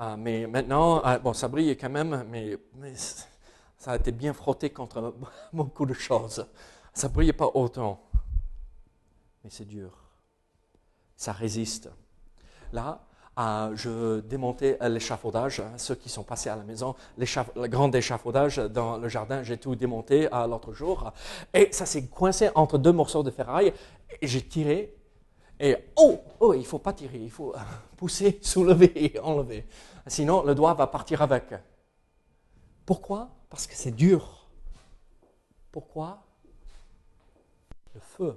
Euh, 0.00 0.16
mais 0.16 0.46
maintenant, 0.46 1.04
euh, 1.04 1.18
bon, 1.18 1.34
ça 1.34 1.48
brille 1.48 1.76
quand 1.76 1.90
même, 1.90 2.24
mais, 2.30 2.56
ça 3.76 3.92
a 3.92 3.96
été 3.96 4.12
bien 4.12 4.32
frotté 4.32 4.70
contre 4.70 5.14
beaucoup 5.52 5.84
de 5.84 5.94
choses. 5.94 6.46
Ça 6.94 7.08
ne 7.08 7.12
brillait 7.12 7.32
pas 7.32 7.50
autant. 7.52 8.02
Mais 9.44 9.50
c'est 9.50 9.66
dur. 9.66 9.92
Ça 11.16 11.32
résiste. 11.32 11.90
Là, 12.72 13.06
je 13.74 14.20
démontais 14.20 14.78
l'échafaudage. 14.88 15.60
Hein, 15.60 15.72
ceux 15.76 15.94
qui 15.94 16.08
sont 16.08 16.24
passés 16.24 16.48
à 16.48 16.56
la 16.56 16.64
maison, 16.64 16.94
le 17.16 17.66
grand 17.68 17.94
échafaudage 17.94 18.56
dans 18.58 18.96
le 18.96 19.08
jardin, 19.08 19.42
j'ai 19.42 19.58
tout 19.58 19.76
démonté 19.76 20.28
l'autre 20.48 20.72
jour. 20.72 21.12
Et 21.54 21.68
ça 21.72 21.86
s'est 21.86 22.06
coincé 22.06 22.50
entre 22.54 22.78
deux 22.78 22.92
morceaux 22.92 23.22
de 23.22 23.30
ferraille. 23.30 23.72
J'ai 24.22 24.42
tiré. 24.42 24.94
Et 25.60 25.76
oh, 25.96 26.20
oh, 26.40 26.54
il 26.54 26.60
ne 26.60 26.64
faut 26.64 26.78
pas 26.78 26.92
tirer, 26.92 27.18
il 27.18 27.30
faut 27.30 27.52
pousser, 27.96 28.38
soulever 28.42 28.92
et 28.94 29.18
enlever. 29.18 29.66
Sinon, 30.06 30.42
le 30.44 30.54
doigt 30.54 30.74
va 30.74 30.86
partir 30.86 31.20
avec. 31.22 31.52
Pourquoi? 32.86 33.30
Parce 33.50 33.66
que 33.66 33.74
c'est 33.74 33.90
dur. 33.90 34.46
Pourquoi? 35.72 36.22
Le 37.94 38.00
feu 38.00 38.36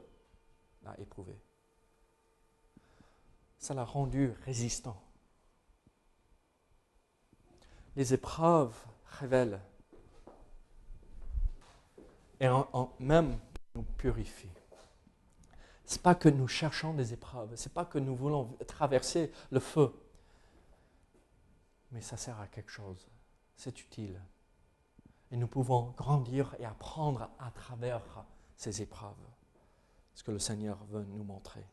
l'a 0.83 0.95
éprouvé 0.99 1.37
l'a 3.73 3.85
rendu 3.85 4.31
résistant. 4.45 5.01
Les 7.95 8.13
épreuves 8.13 8.75
révèlent 9.05 9.59
et 12.39 12.47
en, 12.47 12.91
même 12.99 13.37
nous 13.75 13.83
purifient. 13.83 14.49
Ce 15.85 15.95
n'est 15.95 16.01
pas 16.01 16.15
que 16.15 16.29
nous 16.29 16.47
cherchons 16.47 16.93
des 16.93 17.13
épreuves, 17.13 17.55
ce 17.55 17.67
n'est 17.67 17.73
pas 17.73 17.85
que 17.85 17.99
nous 17.99 18.15
voulons 18.15 18.57
traverser 18.67 19.31
le 19.51 19.59
feu, 19.59 19.93
mais 21.91 22.01
ça 22.01 22.17
sert 22.17 22.39
à 22.39 22.47
quelque 22.47 22.71
chose, 22.71 23.07
c'est 23.55 23.79
utile. 23.81 24.19
Et 25.31 25.37
nous 25.37 25.47
pouvons 25.47 25.91
grandir 25.91 26.55
et 26.59 26.65
apprendre 26.65 27.29
à 27.39 27.51
travers 27.51 28.01
ces 28.57 28.81
épreuves, 28.81 29.13
ce 30.15 30.23
que 30.23 30.31
le 30.31 30.39
Seigneur 30.39 30.77
veut 30.89 31.03
nous 31.03 31.23
montrer. 31.23 31.65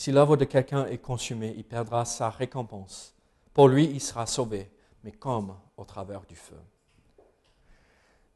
Si 0.00 0.12
l'œuvre 0.12 0.38
de 0.38 0.46
quelqu'un 0.46 0.86
est 0.86 0.96
consumée, 0.96 1.52
il 1.58 1.62
perdra 1.62 2.06
sa 2.06 2.30
récompense. 2.30 3.14
Pour 3.52 3.68
lui, 3.68 3.84
il 3.84 4.00
sera 4.00 4.24
sauvé, 4.24 4.70
mais 5.04 5.12
comme 5.12 5.54
au 5.76 5.84
travers 5.84 6.22
du 6.22 6.36
feu. 6.36 6.56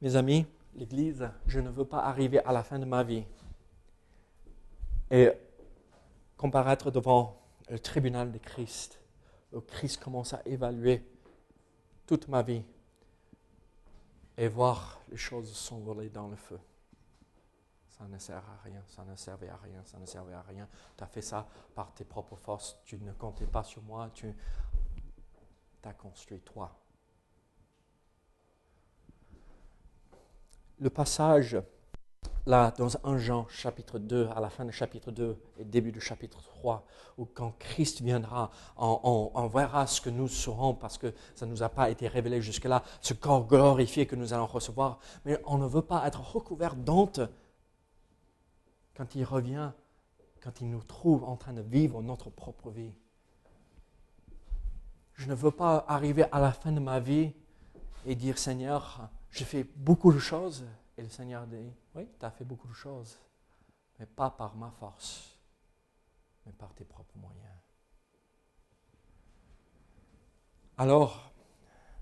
Mes 0.02 0.14
amis, 0.14 0.44
l'Église, 0.74 1.26
je 1.46 1.60
ne 1.60 1.70
veux 1.70 1.86
pas 1.86 2.00
arriver 2.00 2.40
à 2.40 2.52
la 2.52 2.62
fin 2.62 2.78
de 2.78 2.84
ma 2.84 3.02
vie 3.02 3.24
et 5.10 5.30
comparaître 6.36 6.90
devant 6.90 7.40
le 7.70 7.78
tribunal 7.78 8.30
de 8.30 8.36
Christ, 8.36 9.00
où 9.54 9.62
Christ 9.62 9.96
commence 10.02 10.34
à 10.34 10.42
évaluer 10.44 11.02
toute 12.06 12.28
ma 12.28 12.42
vie 12.42 12.62
et 14.36 14.48
voir 14.48 15.00
les 15.08 15.16
choses 15.16 15.50
s'envoler 15.56 16.10
dans 16.10 16.28
le 16.28 16.36
feu 16.36 16.58
ça 17.98 18.08
ne 18.08 18.18
sert 18.18 18.38
à 18.38 18.62
rien, 18.64 18.82
ça 18.88 19.04
ne 19.04 19.14
servait 19.14 19.48
à 19.48 19.56
rien, 19.56 19.80
ça 19.84 19.98
ne 19.98 20.06
servait 20.06 20.34
à 20.34 20.42
rien. 20.42 20.68
Tu 20.96 21.04
as 21.04 21.06
fait 21.06 21.22
ça 21.22 21.46
par 21.74 21.92
tes 21.94 22.04
propres 22.04 22.36
forces, 22.36 22.76
tu 22.84 22.98
ne 22.98 23.12
comptais 23.12 23.46
pas 23.46 23.62
sur 23.62 23.82
moi, 23.82 24.10
tu 24.12 24.34
as 25.84 25.92
construit 25.92 26.40
toi. 26.40 26.76
Le 30.80 30.90
passage, 30.90 31.56
là, 32.46 32.72
dans 32.76 32.88
1 33.04 33.18
Jean 33.18 33.46
chapitre 33.48 34.00
2, 34.00 34.28
à 34.34 34.40
la 34.40 34.50
fin 34.50 34.64
du 34.64 34.72
chapitre 34.72 35.12
2 35.12 35.40
et 35.60 35.64
début 35.64 35.92
du 35.92 36.00
chapitre 36.00 36.42
3, 36.42 36.84
où 37.16 37.26
quand 37.26 37.54
Christ 37.60 38.00
viendra, 38.00 38.50
on, 38.76 39.46
verra 39.46 39.86
ce 39.86 40.00
que 40.00 40.10
nous 40.10 40.26
serons 40.26 40.74
parce 40.74 40.98
que 40.98 41.14
ça 41.36 41.46
ne 41.46 41.52
nous 41.52 41.62
a 41.62 41.68
pas 41.68 41.90
été 41.90 42.08
révélé 42.08 42.42
jusque-là, 42.42 42.82
ce 43.00 43.14
corps 43.14 43.46
glorifié 43.46 44.06
que 44.06 44.16
nous 44.16 44.32
allons 44.32 44.46
recevoir. 44.46 44.98
Mais 45.24 45.40
on 45.44 45.58
ne 45.58 45.66
veut 45.66 45.82
pas 45.82 46.04
être 46.08 46.34
recouvert 46.34 46.74
d'honte 46.74 47.20
quand 48.96 49.14
il 49.14 49.24
revient, 49.24 49.70
quand 50.40 50.60
il 50.60 50.70
nous 50.70 50.82
trouve 50.82 51.24
en 51.24 51.36
train 51.36 51.52
de 51.52 51.62
vivre 51.62 52.02
notre 52.02 52.30
propre 52.30 52.70
vie. 52.70 52.92
Je 55.14 55.28
ne 55.28 55.34
veux 55.34 55.50
pas 55.50 55.84
arriver 55.88 56.24
à 56.32 56.40
la 56.40 56.52
fin 56.52 56.72
de 56.72 56.80
ma 56.80 57.00
vie 57.00 57.32
et 58.04 58.14
dire 58.14 58.38
Seigneur, 58.38 59.08
j'ai 59.30 59.44
fait 59.44 59.64
beaucoup 59.64 60.12
de 60.12 60.18
choses. 60.18 60.64
Et 60.96 61.02
le 61.02 61.08
Seigneur 61.08 61.46
dit 61.46 61.72
Oui, 61.94 62.08
tu 62.18 62.24
as 62.24 62.30
fait 62.30 62.44
beaucoup 62.44 62.68
de 62.68 62.74
choses, 62.74 63.18
mais 63.98 64.06
pas 64.06 64.30
par 64.30 64.54
ma 64.56 64.70
force, 64.70 65.36
mais 66.44 66.52
par 66.52 66.72
tes 66.74 66.84
propres 66.84 67.16
moyens. 67.16 67.40
Alors, 70.76 71.32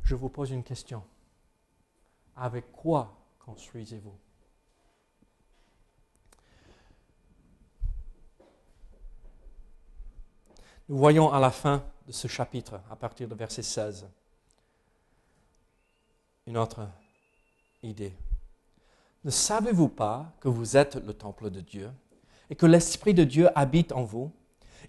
je 0.03 0.15
vous 0.15 0.31
pose 0.31 0.51
une 0.51 0.65
question. 0.65 1.05
Avec 2.35 2.73
quoi 2.73 3.15
construisez-vous? 3.39 4.19
Nous 10.93 10.99
voyons 10.99 11.33
à 11.33 11.41
la 11.41 11.51
fin 11.51 11.83
de 12.07 12.13
ce 12.13 12.29
chapitre, 12.29 12.79
à 12.91 12.97
partir 12.97 13.27
de 13.27 13.35
verset 13.35 13.63
16, 13.63 14.05
une 16.47 16.59
autre 16.59 16.87
idée. 17.83 18.13
Ne 19.25 19.31
savez-vous 19.31 19.89
pas 19.89 20.27
que 20.39 20.51
vous 20.51 20.77
êtes 20.77 20.97
le 20.97 21.15
temple 21.15 21.49
de 21.49 21.61
Dieu 21.61 21.91
et 22.51 22.57
que 22.57 22.67
l'Esprit 22.67 23.15
de 23.15 23.25
Dieu 23.25 23.49
habite 23.55 23.93
en 23.93 24.03
vous? 24.03 24.31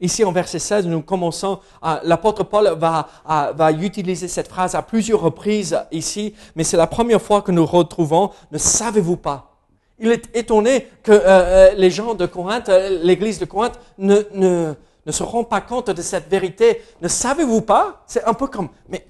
Ici, 0.01 0.25
en 0.25 0.33
verset 0.33 0.59
16, 0.59 0.87
nous 0.87 1.01
commençons, 1.01 1.61
l'apôtre 1.81 2.43
Paul 2.43 2.77
va, 2.77 3.71
utiliser 3.71 4.27
cette 4.27 4.49
phrase 4.49 4.75
à 4.75 4.81
plusieurs 4.81 5.21
reprises 5.21 5.79
ici, 5.89 6.35
mais 6.57 6.65
c'est 6.65 6.75
la 6.75 6.87
première 6.87 7.21
fois 7.21 7.41
que 7.41 7.53
nous 7.53 7.65
retrouvons, 7.65 8.31
ne 8.51 8.57
savez-vous 8.57 9.15
pas? 9.15 9.55
Il 9.99 10.11
est 10.11 10.35
étonné 10.35 10.85
que 11.01 11.13
euh, 11.13 11.21
euh, 11.23 11.73
les 11.75 11.89
gens 11.89 12.13
de 12.13 12.25
Corinthe, 12.25 12.67
euh, 12.67 12.89
l'église 13.03 13.39
de 13.39 13.45
Corinthe, 13.45 13.79
ne, 13.97 14.73
ne 15.05 15.11
se 15.11 15.23
rend 15.23 15.43
pas 15.43 15.61
compte 15.61 15.89
de 15.89 16.01
cette 16.01 16.29
vérité. 16.29 16.81
Ne 17.01 17.07
savez-vous 17.07 17.61
pas? 17.61 18.03
C'est 18.07 18.23
un 18.23 18.33
peu 18.33 18.47
comme, 18.47 18.69
mais 18.87 19.05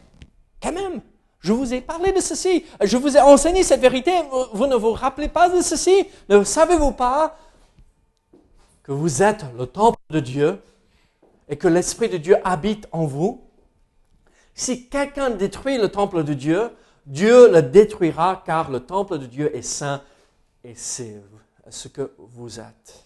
quand 0.61 0.71
même, 0.71 1.01
je 1.39 1.51
vous 1.51 1.73
ai 1.73 1.81
parlé 1.81 2.11
de 2.13 2.21
ceci, 2.21 2.65
je 2.81 2.97
vous 2.97 3.17
ai 3.17 3.19
enseigné 3.19 3.63
cette 3.63 3.81
vérité, 3.81 4.11
vous, 4.53 4.65
ne 4.65 4.75
vous 4.75 4.93
rappelez 4.93 5.27
pas 5.27 5.49
de 5.49 5.61
ceci? 5.61 6.07
Ne 6.29 6.43
savez-vous 6.43 6.93
pas 6.93 7.37
que 8.81 8.93
vous 8.93 9.21
êtes 9.21 9.45
le 9.57 9.65
temple 9.65 9.99
de 10.09 10.21
Dieu 10.21 10.61
et 11.49 11.57
que 11.57 11.67
l'Esprit 11.67 12.07
de 12.07 12.17
Dieu 12.17 12.37
habite 12.45 12.87
en 12.93 13.05
vous? 13.05 13.43
Si 14.55 14.87
quelqu'un 14.87 15.31
détruit 15.31 15.77
le 15.77 15.89
temple 15.89 16.23
de 16.23 16.33
Dieu, 16.33 16.69
Dieu 17.05 17.51
le 17.51 17.61
détruira 17.61 18.41
car 18.45 18.71
le 18.71 18.79
temple 18.79 19.17
de 19.17 19.25
Dieu 19.25 19.53
est 19.55 19.63
saint 19.63 20.01
et 20.63 20.75
c'est 20.75 21.21
ce 21.69 21.89
que 21.89 22.13
vous 22.17 22.59
êtes. 22.59 23.03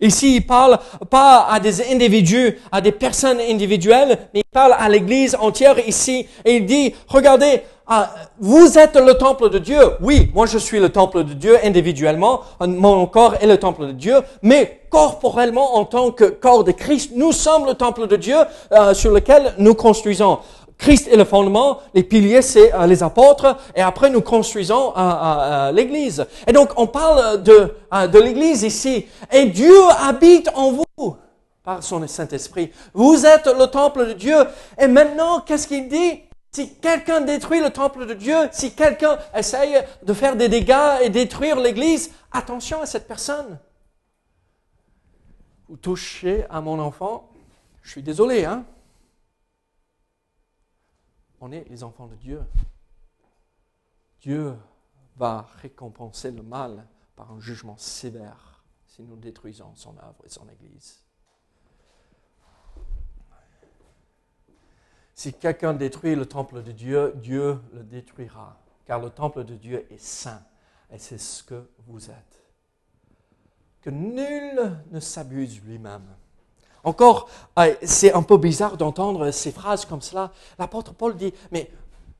Ici, 0.00 0.36
il 0.36 0.46
parle 0.46 0.78
pas 1.10 1.46
à 1.50 1.60
des 1.60 1.92
individus, 1.92 2.58
à 2.70 2.80
des 2.80 2.92
personnes 2.92 3.40
individuelles, 3.40 4.18
mais 4.34 4.40
il 4.40 4.50
parle 4.52 4.74
à 4.78 4.88
l'Église 4.88 5.36
entière 5.38 5.78
ici. 5.86 6.26
Et 6.44 6.56
il 6.56 6.66
dit, 6.66 6.94
regardez, 7.08 7.62
ah, 7.88 8.12
vous 8.40 8.78
êtes 8.78 8.96
le 8.96 9.14
temple 9.14 9.48
de 9.48 9.58
Dieu. 9.58 9.78
Oui, 10.00 10.28
moi 10.34 10.46
je 10.46 10.58
suis 10.58 10.80
le 10.80 10.88
temple 10.88 11.22
de 11.22 11.34
Dieu 11.34 11.56
individuellement. 11.62 12.40
Mon 12.60 13.06
corps 13.06 13.36
est 13.40 13.46
le 13.46 13.58
temple 13.58 13.86
de 13.86 13.92
Dieu. 13.92 14.16
Mais 14.42 14.80
corporellement, 14.90 15.76
en 15.76 15.84
tant 15.84 16.10
que 16.10 16.24
corps 16.24 16.64
de 16.64 16.72
Christ, 16.72 17.12
nous 17.14 17.30
sommes 17.30 17.64
le 17.64 17.74
temple 17.74 18.08
de 18.08 18.16
Dieu 18.16 18.36
euh, 18.72 18.92
sur 18.92 19.12
lequel 19.12 19.54
nous 19.58 19.74
construisons. 19.74 20.38
Christ 20.78 21.08
est 21.08 21.16
le 21.16 21.24
fondement, 21.24 21.80
les 21.94 22.02
piliers 22.02 22.42
c'est 22.42 22.74
euh, 22.74 22.86
les 22.86 23.02
apôtres, 23.02 23.56
et 23.74 23.80
après 23.80 24.10
nous 24.10 24.20
construisons 24.20 24.92
euh, 24.96 25.00
euh, 25.00 25.72
l'Église. 25.72 26.26
Et 26.46 26.52
donc 26.52 26.70
on 26.76 26.86
parle 26.86 27.42
de, 27.42 27.74
de 27.92 28.18
l'Église 28.18 28.62
ici, 28.62 29.06
et 29.32 29.46
Dieu 29.46 29.74
habite 30.00 30.50
en 30.54 30.72
vous 30.72 31.16
par 31.62 31.82
son 31.82 32.06
Saint-Esprit. 32.06 32.72
Vous 32.94 33.26
êtes 33.26 33.46
le 33.46 33.66
temple 33.66 34.06
de 34.06 34.12
Dieu, 34.12 34.36
et 34.78 34.86
maintenant 34.86 35.40
qu'est-ce 35.40 35.66
qu'il 35.66 35.88
dit? 35.88 36.22
Si 36.52 36.74
quelqu'un 36.76 37.20
détruit 37.20 37.60
le 37.60 37.70
temple 37.70 38.06
de 38.06 38.14
Dieu, 38.14 38.36
si 38.50 38.72
quelqu'un 38.72 39.18
essaye 39.34 39.78
de 40.02 40.12
faire 40.14 40.36
des 40.36 40.48
dégâts 40.48 41.02
et 41.02 41.10
détruire 41.10 41.60
l'Église, 41.60 42.12
attention 42.32 42.80
à 42.80 42.86
cette 42.86 43.06
personne. 43.06 43.58
Vous 45.68 45.76
touchez 45.76 46.46
à 46.48 46.60
mon 46.60 46.78
enfant, 46.78 47.28
je 47.82 47.90
suis 47.90 48.02
désolé, 48.02 48.44
hein 48.44 48.64
on 51.40 51.52
est 51.52 51.68
les 51.68 51.82
enfants 51.82 52.06
de 52.06 52.16
Dieu. 52.16 52.42
Dieu 54.20 54.54
va 55.16 55.48
récompenser 55.62 56.30
le 56.30 56.42
mal 56.42 56.86
par 57.14 57.32
un 57.32 57.40
jugement 57.40 57.76
sévère 57.76 58.64
si 58.86 59.02
nous 59.02 59.16
détruisons 59.16 59.74
son 59.74 59.96
œuvre 59.98 60.24
et 60.24 60.28
son 60.28 60.48
Église. 60.48 61.02
Si 65.14 65.32
quelqu'un 65.32 65.72
détruit 65.72 66.14
le 66.14 66.26
temple 66.26 66.62
de 66.62 66.72
Dieu, 66.72 67.14
Dieu 67.16 67.58
le 67.72 67.82
détruira, 67.82 68.60
car 68.84 69.00
le 69.00 69.10
temple 69.10 69.44
de 69.44 69.54
Dieu 69.54 69.86
est 69.90 70.00
saint, 70.00 70.42
et 70.90 70.98
c'est 70.98 71.18
ce 71.18 71.42
que 71.42 71.70
vous 71.86 72.10
êtes. 72.10 72.42
Que 73.80 73.90
nul 73.90 74.78
ne 74.90 75.00
s'abuse 75.00 75.62
lui-même. 75.62 76.06
Encore, 76.86 77.28
euh, 77.58 77.74
c'est 77.82 78.12
un 78.12 78.22
peu 78.22 78.36
bizarre 78.36 78.76
d'entendre 78.76 79.32
ces 79.32 79.50
phrases 79.50 79.84
comme 79.84 80.00
cela. 80.00 80.30
L'apôtre 80.56 80.94
Paul 80.94 81.16
dit, 81.16 81.34
mais 81.50 81.68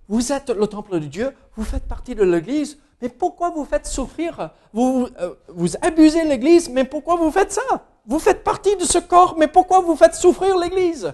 vous 0.09 0.33
êtes 0.33 0.51
le 0.51 0.67
temple 0.67 0.99
de 0.99 1.07
Dieu, 1.07 1.33
vous 1.55 1.63
faites 1.63 1.85
partie 1.87 2.17
de 2.17 2.25
l'Église, 2.25 2.77
mais 3.01 3.09
pourquoi 3.09 3.51
vous 3.51 3.65
faites 3.65 3.87
souffrir? 3.87 4.51
Vous, 4.73 5.09
euh, 5.21 5.69
abusez 5.83 6.25
l'Église, 6.25 6.69
mais 6.69 6.83
pourquoi 6.83 7.15
vous 7.15 7.31
faites 7.31 7.53
ça? 7.53 7.63
Vous 8.07 8.19
faites 8.19 8.43
partie 8.43 8.75
de 8.75 8.83
ce 8.83 8.99
corps, 8.99 9.37
mais 9.39 9.47
pourquoi 9.47 9.83
vous 9.83 9.95
faites 9.95 10.17
souffrir 10.17 10.59
l'Église? 10.59 11.13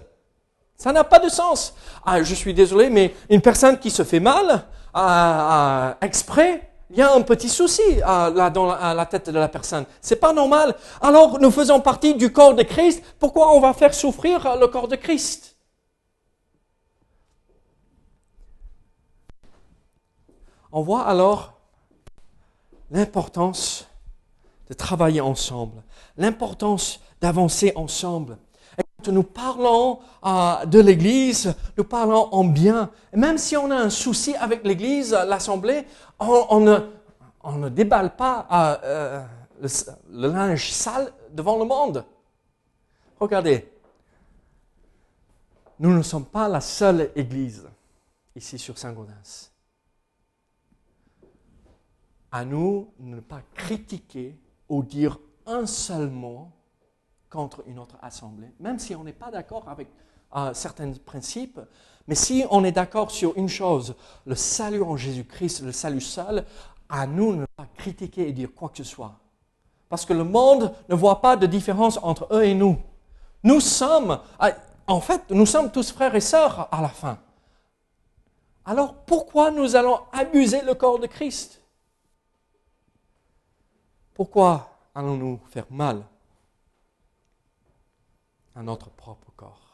Ça 0.79 0.91
n'a 0.91 1.05
pas 1.05 1.19
de 1.19 1.29
sens. 1.29 1.75
Ah, 2.07 2.23
je 2.23 2.35
suis 2.35 2.55
désolé, 2.55 2.89
mais 2.89 3.15
une 3.29 3.43
personne 3.43 3.79
qui 3.79 3.91
se 3.91 4.03
fait 4.03 4.21
mal, 4.21 4.65
euh, 4.97 5.93
exprès, 6.01 6.72
il 6.93 6.99
y 6.99 7.03
a 7.03 7.15
un 7.15 7.23
petit 7.23 7.49
souci 7.49 7.97
là 7.97 8.51
dans 8.51 8.67
la, 8.67 9.07
tête 9.07 9.31
de 9.31 9.39
la 9.39 9.49
personne. 9.49 9.87
C'est 10.03 10.17
pas 10.17 10.35
normal. 10.35 10.77
Alors 11.01 11.41
nous 11.41 11.51
faisons 11.51 11.81
partie 11.81 12.15
du 12.15 12.31
corps 12.31 12.55
de 12.55 12.63
Christ. 12.63 13.03
Pourquoi 13.19 13.55
on 13.55 13.61
va 13.61 13.73
faire 13.73 13.95
souffrir 13.95 14.57
le 14.59 14.67
corps 14.67 14.89
de 14.89 14.97
Christ? 14.97 15.57
On 20.71 20.83
voit 20.83 21.05
alors 21.05 21.55
l'importance 22.91 23.87
de 24.69 24.75
travailler 24.75 25.23
ensemble, 25.23 25.83
l'importance 26.19 27.01
d'avancer 27.23 27.73
ensemble. 27.75 28.37
Nous 29.09 29.23
parlons 29.23 30.01
euh, 30.25 30.65
de 30.67 30.81
l'Église, 30.81 31.55
nous 31.77 31.85
parlons 31.85 32.29
en 32.33 32.45
bien. 32.45 32.91
Même 33.13 33.39
si 33.39 33.57
on 33.57 33.71
a 33.71 33.77
un 33.77 33.91
souci 33.91 34.35
avec 34.37 34.65
l'Église, 34.65 35.13
l'Assemblée, 35.13 35.87
on, 36.19 36.61
ne, 36.61 37.69
déballe 37.69 38.17
pas 38.17 38.47
euh, 38.53 38.77
euh, 38.85 39.23
le, 40.11 40.29
linge 40.29 40.71
sale 40.71 41.13
devant 41.33 41.59
le 41.59 41.65
monde. 41.65 42.05
Regardez, 43.19 43.71
nous 45.79 45.95
ne 45.95 46.03
sommes 46.03 46.27
pas 46.27 46.49
la 46.49 46.61
seule 46.61 47.11
Église 47.17 47.69
ici 48.37 48.59
sur 48.59 48.79
Saint-Gaudens. 48.79 49.51
À 52.31 52.45
nous 52.45 52.93
ne 52.99 53.21
pas 53.21 53.43
critiquer 53.55 54.37
ou 54.69 54.83
dire 54.83 55.19
un 55.47 55.67
seul 55.67 56.09
mot 56.09 56.49
contre 57.33 57.63
une 57.67 57.79
autre 57.79 57.97
assemblée, 58.03 58.53
même 58.61 58.79
si 58.79 58.95
on 58.95 59.05
n'est 59.05 59.15
pas 59.15 59.31
d'accord 59.31 59.67
avec 59.67 59.89
euh, 60.37 60.53
certains 60.53 60.93
principes, 60.93 61.59
mais 62.07 62.15
si 62.15 62.45
on 62.51 62.63
est 62.63 62.73
d'accord 62.73 63.11
sur 63.11 63.37
une 63.39 63.49
chose, 63.49 63.95
le 64.27 64.35
salut 64.35 64.83
en 64.83 64.97
Jésus-Christ, 64.97 65.63
le 65.63 65.73
salut 65.73 66.03
seul, 66.03 66.45
à 66.91 67.07
nous 67.07 67.35
ne 67.35 67.47
pas 67.57 67.67
critiquer 67.77 68.29
et 68.29 68.33
dire 68.33 68.51
quoi 68.55 68.69
que 68.69 68.77
ce 68.77 68.85
soit. 68.85 69.15
Parce 69.89 70.05
que 70.05 70.13
le 70.13 70.25
monde 70.25 70.75
ne 70.91 70.95
voit 70.95 71.23
pas 71.23 71.37
de 71.37 71.47
différence 71.47 71.99
entre 72.03 72.29
eux 72.33 72.45
et 72.45 72.55
nous. 72.55 72.79
Nous 73.43 73.61
sommes, 73.61 74.21
euh, 74.43 74.51
en 74.87 75.01
fait, 75.01 75.31
nous 75.31 75.47
sommes 75.47 75.73
tous 75.73 75.91
frères 75.91 76.15
et 76.15 76.21
sœurs 76.21 76.69
à 76.71 76.83
la 76.83 76.89
fin. 76.89 77.19
Alors 78.67 78.95
pourquoi 79.07 79.51
nous 79.51 79.75
allons 79.75 80.01
abuser 80.13 80.61
le 80.61 80.75
corps 80.75 80.99
de 80.99 81.07
Christ? 81.07 81.63
Pourquoi 84.13 84.69
allons-nous 84.95 85.41
faire 85.51 85.67
mal? 85.71 86.05
À 88.55 88.63
notre 88.63 88.91
propre 88.91 89.33
corps 89.37 89.73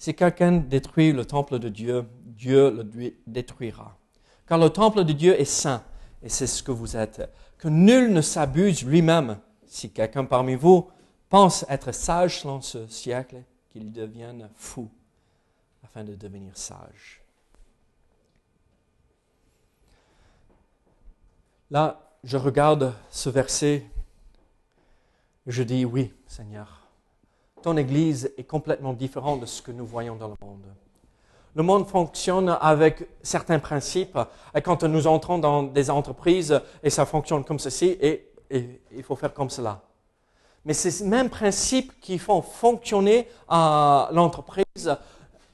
Si 0.00 0.14
quelqu'un 0.14 0.52
détruit 0.52 1.12
le 1.12 1.26
temple 1.26 1.58
de 1.58 1.68
Dieu, 1.68 2.08
Dieu 2.24 2.70
le 2.70 3.12
détruira. 3.26 3.98
Car 4.46 4.56
le 4.56 4.70
temple 4.70 5.04
de 5.04 5.12
Dieu 5.12 5.38
est 5.38 5.44
saint, 5.44 5.84
et 6.22 6.30
c'est 6.30 6.46
ce 6.46 6.62
que 6.62 6.72
vous 6.72 6.96
êtes. 6.96 7.30
Que 7.58 7.68
nul 7.68 8.10
ne 8.10 8.22
s'abuse 8.22 8.82
lui-même. 8.82 9.38
Si 9.66 9.92
quelqu'un 9.92 10.24
parmi 10.24 10.54
vous 10.54 10.90
pense 11.28 11.66
être 11.68 11.92
sage 11.92 12.40
selon 12.40 12.62
ce 12.62 12.86
siècle, 12.86 13.42
qu'il 13.68 13.92
devienne 13.92 14.48
fou 14.54 14.90
afin 15.84 16.02
de 16.02 16.14
devenir 16.14 16.56
sage. 16.56 17.22
Là, 21.70 22.09
je 22.24 22.36
regarde 22.36 22.94
ce 23.10 23.30
verset, 23.30 23.86
et 25.46 25.50
je 25.50 25.62
dis 25.62 25.84
oui, 25.84 26.12
Seigneur 26.26 26.80
ton 27.62 27.76
Église 27.76 28.32
est 28.36 28.44
complètement 28.44 28.92
différente 28.92 29.40
de 29.40 29.46
ce 29.46 29.62
que 29.62 29.72
nous 29.72 29.86
voyons 29.86 30.16
dans 30.16 30.28
le 30.28 30.34
monde. 30.40 30.64
Le 31.54 31.62
monde 31.62 31.86
fonctionne 31.86 32.56
avec 32.60 33.08
certains 33.22 33.58
principes. 33.58 34.18
Et 34.54 34.62
quand 34.62 34.82
nous 34.84 35.06
entrons 35.06 35.38
dans 35.38 35.64
des 35.64 35.90
entreprises, 35.90 36.60
et 36.82 36.90
ça 36.90 37.06
fonctionne 37.06 37.44
comme 37.44 37.58
ceci, 37.58 37.96
et, 38.00 38.26
il 38.52 39.02
faut 39.04 39.14
faire 39.14 39.32
comme 39.32 39.50
cela. 39.50 39.80
Mais 40.64 40.74
ces 40.74 41.04
mêmes 41.04 41.30
principes 41.30 42.00
qui 42.00 42.18
font 42.18 42.42
fonctionner 42.42 43.28
euh, 43.50 44.06
l'entreprise, 44.10 44.96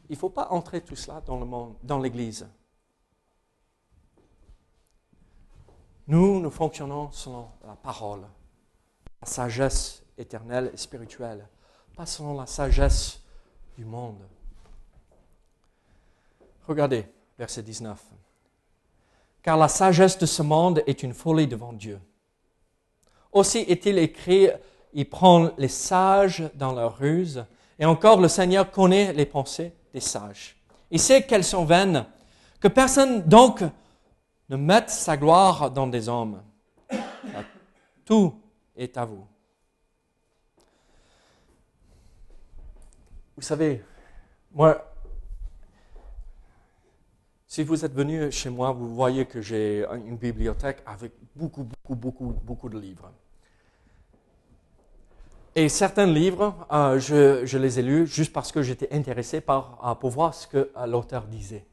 il 0.09 0.13
ne 0.13 0.17
faut 0.17 0.31
pas 0.31 0.49
entrer 0.51 0.81
tout 0.81 0.97
cela 0.97 1.23
dans 1.27 1.39
le 1.39 1.47
dans 1.83 1.99
l'Église. 1.99 2.47
Nous, 6.09 6.41
nous 6.41 6.51
fonctionnons 6.51 7.11
selon 7.11 7.49
la 7.67 7.75
parole, 7.75 8.23
la 9.21 9.27
sagesse 9.27 10.03
éternelle 10.17 10.71
et 10.73 10.77
spirituelle 10.77 11.47
pas 11.97 12.07
selon 12.07 12.35
la 12.35 12.47
sagesse 12.47 13.21
du 13.77 13.87
monde. 13.87 14.21
Regardez, 16.69 17.07
verset 17.39 17.63
19. 17.63 17.99
Car 19.43 19.57
la 19.57 19.69
sagesse 19.69 20.19
de 20.19 20.27
ce 20.27 20.43
monde 20.43 20.83
est 20.87 21.03
une 21.03 21.15
folie 21.15 21.47
devant 21.47 21.73
Dieu. 21.73 21.99
Aussi 23.33 23.59
est-il 23.61 23.99
écrit, 23.99 24.49
il 24.93 25.09
prend 25.09 25.51
les 25.57 25.69
sages 25.69 26.51
dans 26.55 26.73
leur 26.73 26.99
ruse, 26.99 27.45
et 27.79 27.87
encore 27.87 28.21
le 28.21 28.29
Seigneur 28.29 28.71
connaît 28.71 29.13
les 29.15 29.27
pensées 29.27 29.73
des 29.95 30.01
sages. 30.01 30.57
Il 30.91 31.01
sait 31.01 31.23
qu'elles 31.23 31.45
sont 31.45 31.65
vaines, 31.65 32.05
que 32.61 32.69
personne 32.69 33.23
donc 33.23 33.63
ne 34.49 34.57
mette 34.57 34.91
sa 34.91 35.17
gloire 35.17 35.71
dans 35.71 35.87
des 35.87 36.09
hommes. 36.09 36.43
Tout 38.05 38.41
est 38.77 38.97
à 38.97 39.05
vous. 39.05 39.27
Vous 43.37 43.43
savez, 43.43 43.85
moi, 44.53 44.83
si 47.47 47.63
vous 47.63 47.85
êtes 47.85 47.93
venu 47.93 48.31
chez 48.33 48.49
moi, 48.49 48.73
vous 48.73 48.95
voyez 48.95 49.27
que 49.27 49.41
j'ai 49.43 49.85
une 50.07 50.17
bibliothèque 50.17 50.83
avec 50.87 51.13
beaucoup, 51.35 51.65
beaucoup, 51.65 51.95
beaucoup, 51.95 52.35
beaucoup 52.43 52.69
de 52.69 52.79
livres. 52.79 53.11
Et 55.55 55.71
certains 55.71 56.07
livres, 56.07 56.67
euh, 56.71 56.99
je, 56.99 57.57
les 57.57 57.79
ai 57.79 57.83
lus 57.83 58.07
juste 58.07 58.33
parce 58.33 58.53
que 58.53 58.63
j'étais 58.63 58.93
intéressé 58.95 59.41
par, 59.41 59.99
pour 59.99 60.11
voir 60.11 60.35
ce 60.35 60.47
que 60.47 60.71
euh, 60.77 60.87
l'auteur 60.87 61.27
disait. 61.27 61.65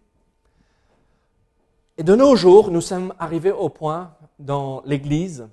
Et 1.98 2.04
de 2.04 2.16
nos 2.16 2.36
jours, 2.36 2.72
nous 2.72 2.82
sommes 2.82 3.14
arrivés 3.20 3.52
au 3.52 3.70
point 3.70 4.16
dans 4.40 4.82
l'Église 4.86 5.48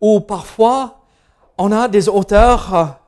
où 0.00 0.20
parfois 0.20 1.00
on 1.58 1.70
a 1.70 1.88
des 1.88 2.08
auteurs 2.08 2.98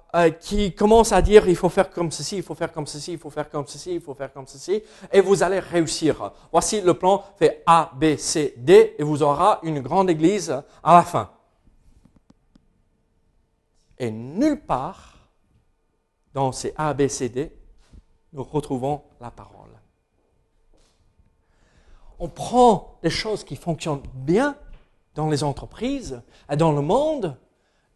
qui 0.41 0.75
commencent 0.75 1.13
à 1.13 1.23
dire 1.23 1.49
il 1.49 1.57
faut 1.57 1.69
faire 1.69 1.91
comme 1.91 2.13
ceci, 2.13 2.37
il 2.37 2.43
faut 2.43 2.55
faire 2.55 2.71
comme 2.71 2.87
ceci, 2.87 3.13
il 3.13 3.19
faut 3.19 3.31
faire 3.31 3.51
comme 3.51 3.67
ceci, 3.67 3.95
il 3.95 4.01
faut 4.01 4.15
faire 4.15 4.33
comme 4.33 4.47
ceci, 4.47 4.83
et 5.11 5.21
vous 5.21 5.43
allez 5.43 5.59
réussir. 5.59 6.33
Voici 6.53 6.81
le 6.81 6.95
plan 6.95 7.25
fait 7.37 7.63
A, 7.67 7.91
B, 7.95 8.17
C, 8.17 8.55
D, 8.57 8.95
et 8.99 9.03
vous 9.03 9.23
aurez 9.23 9.57
une 9.63 9.81
grande 9.81 10.11
Église 10.11 10.51
à 10.83 10.95
la 10.95 11.03
fin. 11.03 11.31
Et 13.99 14.11
nulle 14.11 14.61
part 14.65 15.15
dans 16.33 16.53
ces 16.53 16.75
A, 16.77 16.95
B, 16.95 17.09
C, 17.09 17.29
D, 17.29 17.53
nous 18.33 18.45
retrouvons 18.45 19.03
la 19.21 19.31
parole. 19.33 19.74
On 22.19 22.29
prend 22.29 22.99
des 23.03 23.11
choses 23.11 23.45
qui 23.45 23.57
fonctionnent 23.57 24.03
bien 24.15 24.57
dans 25.15 25.29
les 25.29 25.45
entreprises 25.45 26.21
et 26.51 26.57
dans 26.57 26.73
le 26.73 26.81
monde, 26.81 27.37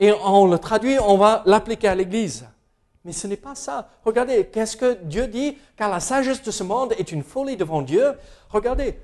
et 0.01 0.13
on 0.13 0.47
le 0.47 0.59
traduit, 0.59 0.99
on 0.99 1.17
va 1.17 1.43
l'appliquer 1.47 1.89
à 1.89 1.95
l'Église. 1.95 2.47
Mais 3.05 3.13
ce 3.13 3.27
n'est 3.27 3.37
pas 3.37 3.55
ça. 3.55 3.89
Regardez, 4.05 4.47
qu'est-ce 4.47 4.77
que 4.77 4.95
Dieu 5.03 5.27
dit? 5.27 5.57
Car 5.77 5.91
la 5.91 6.01
sagesse 6.01 6.43
de 6.43 6.51
ce 6.51 6.63
monde 6.63 6.93
est 6.99 7.11
une 7.11 7.23
folie 7.23 7.57
devant 7.57 7.83
Dieu. 7.83 8.15
Regardez, 8.51 8.99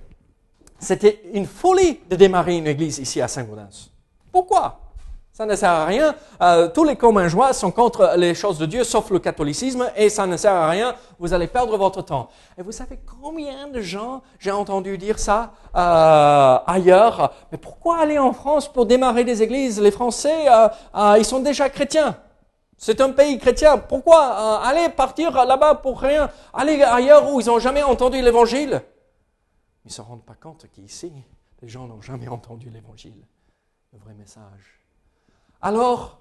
c'était 0.79 1.23
une 1.33 1.47
folie 1.47 2.01
de 2.09 2.17
démarrer 2.17 2.57
une 2.59 2.67
église 2.67 2.99
ici 2.99 3.21
à 3.21 3.29
Saint-Gaudens. 3.29 3.91
Pourquoi? 4.31 4.81
Ça 5.35 5.47
ne 5.47 5.57
sert 5.57 5.71
à 5.71 5.85
rien. 5.85 6.15
Euh, 6.41 6.69
tous 6.69 6.85
les 6.85 6.95
communs 6.95 7.27
joie 7.27 7.53
sont 7.53 7.73
contre 7.73 8.15
les 8.17 8.37
choses 8.37 8.57
de 8.57 8.67
Dieu, 8.67 8.85
sauf 8.85 9.11
le 9.11 9.19
catholicisme, 9.19 9.91
et 9.97 10.09
ça 10.09 10.29
ne 10.29 10.37
sert 10.37 10.53
à 10.53 10.71
rien. 10.71 10.95
Vous 11.19 11.33
allez 11.33 11.49
perdre 11.49 11.77
votre 11.77 12.03
temps. 12.03 12.29
Et 12.57 12.63
vous 12.63 12.71
savez 12.71 13.01
combien 13.21 13.67
de 13.67 13.81
gens 13.81 14.23
j'ai 14.39 14.53
entendu 14.53 14.97
dire 14.97 15.19
ça 15.19 15.53
euh, 15.75 16.59
ailleurs 16.67 17.33
Mais 17.51 17.59
pourquoi 17.59 17.99
aller 17.99 18.17
en 18.17 18.33
France 18.33 18.73
pour 18.73 18.87
démarrer 18.87 19.25
des 19.25 19.43
églises? 19.43 19.81
Les 19.81 19.91
Français, 19.91 20.47
euh, 20.49 21.17
ils 21.19 21.25
sont 21.25 21.41
déjà 21.41 21.69
chrétiens. 21.69 22.17
C'est 22.79 23.01
un 23.01 23.11
pays 23.11 23.37
chrétien. 23.39 23.77
Pourquoi 23.77 24.61
aller 24.61 24.89
partir 24.89 25.33
là-bas 25.33 25.75
pour 25.77 26.01
rien? 26.01 26.31
Aller 26.53 26.81
ailleurs 26.83 27.33
où 27.33 27.41
ils 27.41 27.47
n'ont 27.47 27.59
jamais 27.59 27.83
entendu 27.83 28.23
l'Évangile? 28.23 28.83
Ils 29.85 29.89
ne 29.89 29.93
se 29.93 30.01
rendent 30.01 30.25
pas 30.25 30.35
compte 30.35 30.67
qu'ici, 30.73 31.13
les 31.61 31.69
gens 31.69 31.89
n'ont 31.89 32.01
jamais 32.01 32.29
entendu 32.29 32.71
l'Évangile, 32.71 33.27
le 33.93 33.99
vrai 33.99 34.15
message 34.15 34.84
alors 35.65 36.19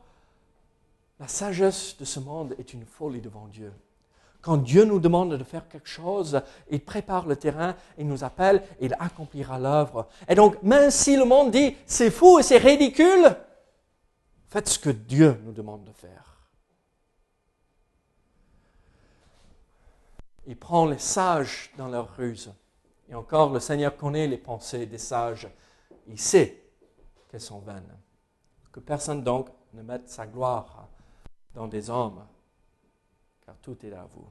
la 1.20 1.28
sagesse 1.28 1.98
de 1.98 2.06
ce 2.06 2.22
monde 2.22 2.56
est 2.58 2.74
une 2.74 2.86
folie 2.86 3.20
devant 3.20 3.48
Dieu. 3.48 3.74
Quand 4.42 4.56
Dieu 4.56 4.86
nous 4.86 5.00
demande 5.00 5.36
de 5.36 5.44
faire 5.44 5.68
quelque 5.68 5.88
chose, 5.88 6.42
il 6.72 6.84
prépare 6.84 7.28
le 7.28 7.36
terrain, 7.36 7.76
il 7.98 8.08
nous 8.08 8.24
appelle, 8.24 8.64
il 8.80 8.96
accomplira 9.00 9.60
l'œuvre. 9.60 10.08
Et 10.30 10.36
donc, 10.36 10.62
même 10.64 10.90
si 10.92 11.18
le 11.18 11.26
monde 11.26 11.52
dit 11.52 11.76
c'est 11.86 12.10
fou 12.10 12.40
et 12.40 12.44
c'est 12.44 12.58
ridicule, 12.58 13.36
faites 14.48 14.70
ce 14.70 14.80
que 14.80 14.90
Dieu 14.90 15.38
nous 15.44 15.52
demande 15.52 15.84
de 15.84 15.92
faire. 15.92 16.38
Il 20.48 20.58
prend 20.58 20.86
les 20.86 21.00
sages 21.00 21.70
dans 21.78 21.90
leur 21.90 22.16
ruse. 22.16 22.54
Et 23.10 23.16
encore, 23.16 23.52
le 23.52 23.60
Seigneur 23.60 23.96
connaît 23.98 24.28
les 24.28 24.38
pensées 24.38 24.86
des 24.86 24.98
sages. 24.98 25.50
Il 26.08 26.20
sait 26.20 26.64
qu'elles 27.30 27.42
sont 27.42 27.60
vaines. 27.60 28.03
Que 28.74 28.80
personne 28.80 29.24
donc 29.24 29.50
ne 29.74 29.84
mette 29.84 30.10
sa 30.10 30.26
gloire 30.26 30.90
dans 31.54 31.68
des 31.68 31.92
hommes, 31.92 32.26
car 33.46 33.56
tout 33.58 33.78
est 33.86 33.94
à 33.94 34.06
vous. 34.06 34.28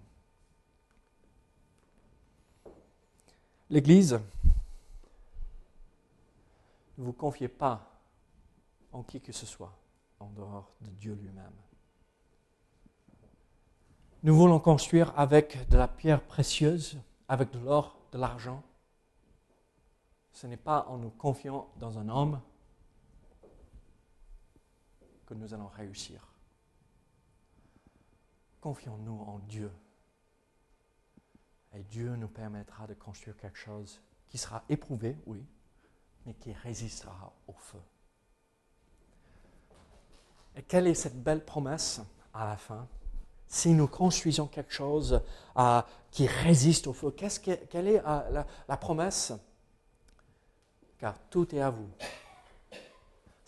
L'Église, 3.71 4.21
ne 6.99 7.05
vous 7.05 7.13
confiez 7.13 7.49
pas 7.49 7.89
en 8.93 9.05
qui 9.05 9.21
que 9.21 9.33
ce 9.33 9.47
soit 9.47 9.73
en 10.19 10.29
dehors 10.31 10.73
de 10.81 10.91
Dieu 10.91 11.15
lui-même. 11.15 11.55
Nous 14.25 14.37
voulons 14.37 14.59
construire 14.59 15.17
avec 15.17 15.69
de 15.69 15.77
la 15.77 15.89
pierre 15.89 16.21
précieuse, 16.21 16.99
avec 17.29 17.53
de 17.53 17.61
l'or, 17.61 17.97
de 18.11 18.19
l'argent. 18.19 18.63
Ce 20.33 20.49
n'est 20.49 20.57
pas 20.57 20.85
en 20.89 20.99
nous 20.99 21.11
confiant 21.11 21.69
dans 21.79 21.99
un 21.99 22.09
homme 22.09 22.41
nous 25.35 25.55
allons 25.55 25.69
réussir. 25.69 26.27
Confions-nous 28.61 29.21
en 29.23 29.39
Dieu. 29.41 29.71
Et 31.75 31.83
Dieu 31.85 32.15
nous 32.17 32.29
permettra 32.29 32.87
de 32.87 32.95
construire 32.95 33.37
quelque 33.37 33.59
chose 33.59 34.01
qui 34.29 34.39
sera 34.39 34.63
éprouvé, 34.69 35.17
oui, 35.27 35.45
mais 36.27 36.35
qui 36.35 36.53
résistera 36.53 37.33
au 37.49 37.55
feu. 37.55 37.81
Et 40.55 40.63
quelle 40.63 40.87
est 40.87 40.95
cette 40.95 41.23
belle 41.23 41.45
promesse 41.45 42.01
à 42.35 42.47
la 42.47 42.57
fin? 42.57 42.87
Si 43.47 43.71
nous 43.75 43.89
construisons 43.89 44.47
quelque 44.47 44.73
chose 44.73 45.21
euh, 45.57 45.83
qui 46.11 46.27
résiste 46.27 46.87
au 46.87 46.93
feu, 46.93 47.11
que, 47.11 47.55
quelle 47.67 47.89
est 47.89 48.03
euh, 48.07 48.45
la 48.69 48.77
promesse? 48.77 49.33
Car 50.99 51.19
tout 51.31 51.55
est 51.55 51.61
à 51.61 51.71
vous 51.71 51.91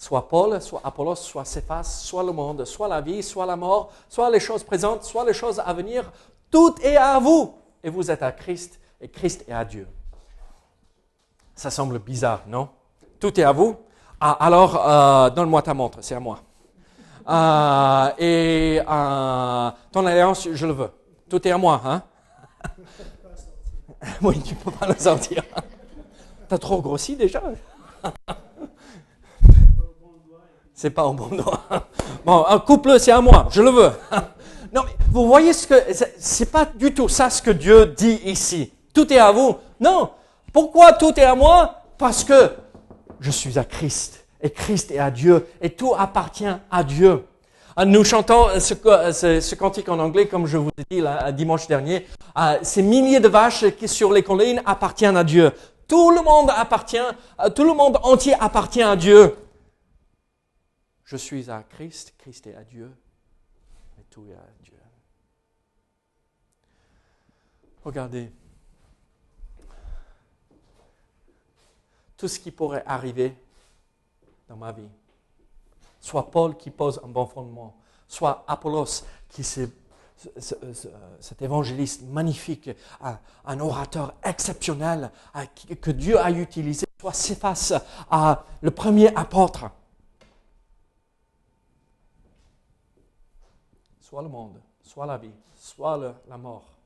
soit 0.04 0.28
Paul, 0.28 0.60
soit 0.60 0.82
Apollos, 0.84 1.14
soit 1.16 1.46
Céphas, 1.46 1.84
soit 1.84 2.22
le 2.22 2.32
monde, 2.32 2.66
soit 2.66 2.88
la 2.88 3.00
vie, 3.00 3.22
soit 3.22 3.46
la 3.46 3.56
mort, 3.56 3.90
soit 4.06 4.28
les 4.28 4.38
choses 4.38 4.62
présentes, 4.62 5.02
soit 5.02 5.24
les 5.24 5.32
choses 5.32 5.58
à 5.64 5.72
venir, 5.72 6.12
tout 6.50 6.74
est 6.82 6.96
à 6.96 7.18
vous. 7.18 7.54
Et 7.82 7.88
vous 7.88 8.10
êtes 8.10 8.22
à 8.22 8.30
Christ, 8.30 8.78
et 9.00 9.08
Christ 9.08 9.46
est 9.48 9.52
à 9.52 9.64
Dieu. 9.64 9.88
Ça 11.54 11.70
semble 11.70 11.98
bizarre, 12.00 12.42
non? 12.46 12.68
Tout 13.18 13.40
est 13.40 13.44
à 13.44 13.52
vous 13.52 13.76
ah, 14.20 14.32
Alors, 14.32 14.76
euh, 14.76 15.30
donne-moi 15.30 15.62
ta 15.62 15.72
montre, 15.72 15.98
c'est 16.02 16.14
à 16.14 16.20
moi. 16.20 16.40
Euh, 17.26 18.10
et 18.18 18.82
euh, 18.86 19.70
ton 19.90 20.04
alliance, 20.04 20.48
je 20.52 20.66
le 20.66 20.72
veux. 20.72 20.90
Tout 21.30 21.48
est 21.48 21.50
à 21.50 21.56
moi, 21.56 21.80
hein? 21.82 22.02
Oui, 24.20 24.38
tu 24.42 24.52
ne 24.52 24.58
peux 24.58 24.70
pas 24.70 24.86
le 24.86 24.96
sortir. 24.96 25.42
T'as 26.46 26.58
trop 26.58 26.82
grossi 26.82 27.16
déjà? 27.16 27.42
c'est 30.74 30.90
pas 30.90 31.04
au 31.04 31.12
bon 31.12 31.28
doigt. 31.28 31.62
Bon, 32.24 32.44
un 32.48 32.58
couple, 32.58 32.98
c'est 32.98 33.12
à 33.12 33.20
moi, 33.20 33.48
je 33.50 33.62
le 33.62 33.70
veux. 33.70 33.90
Non, 34.74 34.82
mais 34.84 34.96
vous 35.12 35.28
voyez 35.28 35.52
ce 35.52 35.68
que 35.68 35.74
c'est 36.18 36.50
pas 36.50 36.64
du 36.64 36.92
tout 36.92 37.08
ça 37.08 37.30
ce 37.30 37.40
que 37.40 37.52
Dieu 37.52 37.86
dit 37.96 38.20
ici. 38.24 38.72
Tout 38.92 39.12
est 39.12 39.18
à 39.18 39.30
vous. 39.30 39.56
Non. 39.78 40.10
Pourquoi 40.52 40.92
tout 40.94 41.12
est 41.16 41.22
à 41.22 41.36
moi? 41.36 41.82
Parce 41.96 42.24
que 42.24 42.50
je 43.20 43.30
suis 43.30 43.56
à 43.56 43.62
Christ 43.62 44.26
et 44.42 44.50
Christ 44.50 44.90
est 44.90 44.98
à 44.98 45.12
Dieu 45.12 45.46
et 45.60 45.70
tout 45.70 45.94
appartient 45.96 46.52
à 46.72 46.82
Dieu. 46.82 47.24
Ah, 47.76 47.84
nous 47.84 48.02
chantons 48.02 48.48
ce, 48.58 48.74
ce, 49.40 49.54
cantique 49.54 49.88
en 49.88 50.00
anglais, 50.00 50.26
comme 50.26 50.46
je 50.46 50.58
vous 50.58 50.70
ai 50.76 50.96
dit 50.96 51.04
dimanche 51.34 51.68
dernier. 51.68 52.06
Ces 52.62 52.82
milliers 52.82 53.20
de 53.20 53.28
vaches 53.28 53.66
qui 53.78 53.86
sur 53.86 54.12
les 54.12 54.24
collines 54.24 54.60
appartiennent 54.66 55.16
à 55.16 55.24
Dieu. 55.24 55.52
Tout 55.86 56.10
le 56.10 56.22
monde 56.22 56.50
appartient, 56.56 56.96
tout 57.54 57.64
le 57.64 57.74
monde 57.74 57.98
entier 58.02 58.34
appartient 58.40 58.82
à 58.82 58.96
Dieu. 58.96 59.36
Je 61.04 61.16
suis 61.16 61.50
à 61.50 61.62
Christ, 61.62 62.14
Christ 62.18 62.46
est 62.46 62.54
à 62.54 62.64
Dieu, 62.64 62.90
mais 63.96 64.04
tout 64.10 64.26
est 64.28 64.34
à 64.34 64.46
Dieu. 64.62 64.78
Regardez, 67.84 68.32
tout 72.16 72.28
ce 72.28 72.38
qui 72.38 72.50
pourrait 72.50 72.82
arriver 72.86 73.36
dans 74.48 74.56
ma 74.56 74.72
vie, 74.72 74.88
soit 76.00 76.30
Paul 76.30 76.56
qui 76.56 76.70
pose 76.70 76.98
un 77.04 77.08
bon 77.08 77.26
fondement, 77.26 77.76
soit 78.08 78.44
Apollos 78.48 79.04
qui 79.28 79.44
c'est 79.44 79.70
cet 81.20 81.42
évangéliste 81.42 82.02
magnifique, 82.02 82.70
un, 83.44 83.60
orateur 83.60 84.14
exceptionnel 84.22 85.10
que 85.80 85.90
Dieu 85.90 86.18
a 86.18 86.30
utilisé, 86.30 86.86
soit 87.00 87.12
Céphas, 87.12 87.72
le 88.62 88.70
premier 88.70 89.14
apôtre. 89.16 89.70
Soit 94.04 94.22
le 94.22 94.28
monde, 94.28 94.60
soit 94.82 95.06
la 95.06 95.16
vie, 95.16 95.32
soit 95.56 96.14
la 96.28 96.36
mort. 96.36 96.76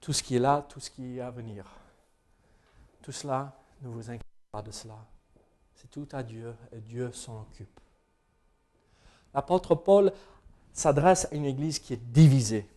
Tout 0.00 0.12
ce 0.12 0.22
qui 0.22 0.36
est 0.36 0.38
là, 0.38 0.64
tout 0.68 0.78
ce 0.78 0.88
qui 0.88 1.18
est 1.18 1.20
à 1.20 1.32
venir. 1.32 1.66
Tout 3.02 3.10
cela, 3.10 3.58
ne 3.82 3.88
vous 3.88 4.08
inquiétez 4.08 4.24
pas 4.52 4.62
de 4.62 4.70
cela. 4.70 4.94
C'est 5.74 5.90
tout 5.90 6.06
à 6.12 6.22
Dieu 6.22 6.54
et 6.70 6.78
Dieu 6.78 7.10
s'en 7.10 7.40
occupe. 7.40 7.80
L'apôtre 9.34 9.74
Paul 9.74 10.12
s'adresse 10.72 11.26
à 11.32 11.34
une 11.34 11.44
église 11.44 11.80
qui 11.80 11.94
est 11.94 12.12
divisée, 12.12 12.68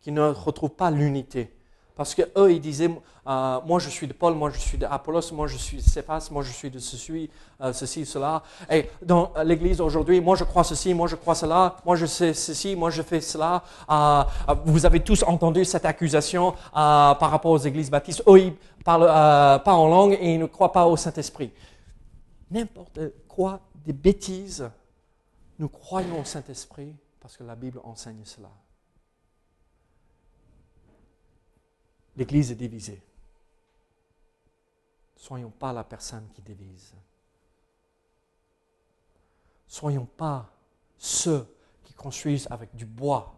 qui 0.00 0.10
ne 0.10 0.22
retrouve 0.22 0.70
pas 0.70 0.90
l'unité. 0.90 1.56
Parce 2.00 2.14
que 2.14 2.22
eux, 2.38 2.50
ils 2.50 2.62
disaient, 2.62 2.88
euh, 3.26 3.60
moi 3.66 3.78
je 3.78 3.90
suis 3.90 4.06
de 4.06 4.14
Paul, 4.14 4.32
moi 4.32 4.48
je 4.48 4.58
suis 4.58 4.78
d'Apollos, 4.78 5.32
moi 5.34 5.46
je 5.46 5.58
suis 5.58 5.76
de 5.76 5.82
Céphas, 5.82 6.28
moi 6.30 6.42
je 6.42 6.50
suis 6.50 6.70
de 6.70 6.78
ceci, 6.78 7.28
euh, 7.60 7.74
ceci, 7.74 8.06
cela. 8.06 8.42
Et 8.70 8.88
dans 9.02 9.34
l'église 9.44 9.82
aujourd'hui, 9.82 10.18
moi 10.18 10.34
je 10.34 10.44
crois 10.44 10.64
ceci, 10.64 10.94
moi 10.94 11.08
je 11.08 11.16
crois 11.16 11.34
cela, 11.34 11.76
moi 11.84 11.96
je 11.96 12.06
sais 12.06 12.32
ceci, 12.32 12.74
moi 12.74 12.88
je 12.88 13.02
fais 13.02 13.20
cela. 13.20 13.62
Euh, 13.90 14.24
vous 14.64 14.86
avez 14.86 15.00
tous 15.00 15.22
entendu 15.24 15.62
cette 15.66 15.84
accusation 15.84 16.54
par 16.72 17.30
rapport 17.30 17.50
aux 17.50 17.58
églises 17.58 17.90
baptistes. 17.90 18.22
Eux, 18.26 18.40
ils 18.40 18.54
parlent 18.82 19.04
pas 19.62 19.74
en 19.74 19.86
langue 19.86 20.16
et 20.18 20.32
ils 20.32 20.40
ne 20.40 20.46
croient 20.46 20.72
pas 20.72 20.86
au 20.86 20.96
Saint-Esprit. 20.96 21.52
N'importe 22.50 22.98
quoi, 23.28 23.60
des 23.84 23.92
bêtises. 23.92 24.70
Nous 25.58 25.68
croyons 25.68 26.18
au 26.22 26.24
Saint-Esprit 26.24 26.94
parce 27.20 27.36
que 27.36 27.44
la 27.44 27.56
Bible 27.56 27.78
enseigne 27.84 28.24
cela. 28.24 28.48
L'Église 32.20 32.50
est 32.50 32.56
divisée. 32.56 33.02
Soyons 35.16 35.48
pas 35.48 35.72
la 35.72 35.84
personne 35.84 36.28
qui 36.34 36.42
divise. 36.42 36.92
Soyons 39.66 40.04
pas 40.04 40.52
ceux 40.98 41.48
qui 41.82 41.94
construisent 41.94 42.46
avec 42.50 42.76
du 42.76 42.84
bois. 42.84 43.34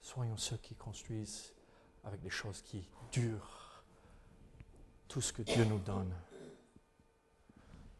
Soyons 0.00 0.36
ceux 0.36 0.58
qui 0.58 0.76
construisent 0.76 1.52
avec 2.04 2.20
des 2.20 2.30
choses 2.30 2.62
qui 2.62 2.86
durent. 3.10 3.82
Tout 5.08 5.20
ce 5.20 5.32
que 5.32 5.42
Dieu 5.42 5.64
nous 5.64 5.80
donne. 5.80 6.14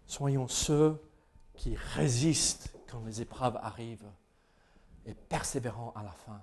Soyons 0.06 0.46
ceux 0.46 0.96
qui 1.54 1.74
résistent 1.74 2.72
quand 2.86 3.04
les 3.04 3.20
épreuves 3.20 3.56
arrivent 3.56 4.12
et 5.04 5.14
persévérants 5.14 5.92
à 5.96 6.04
la 6.04 6.12
fin. 6.12 6.40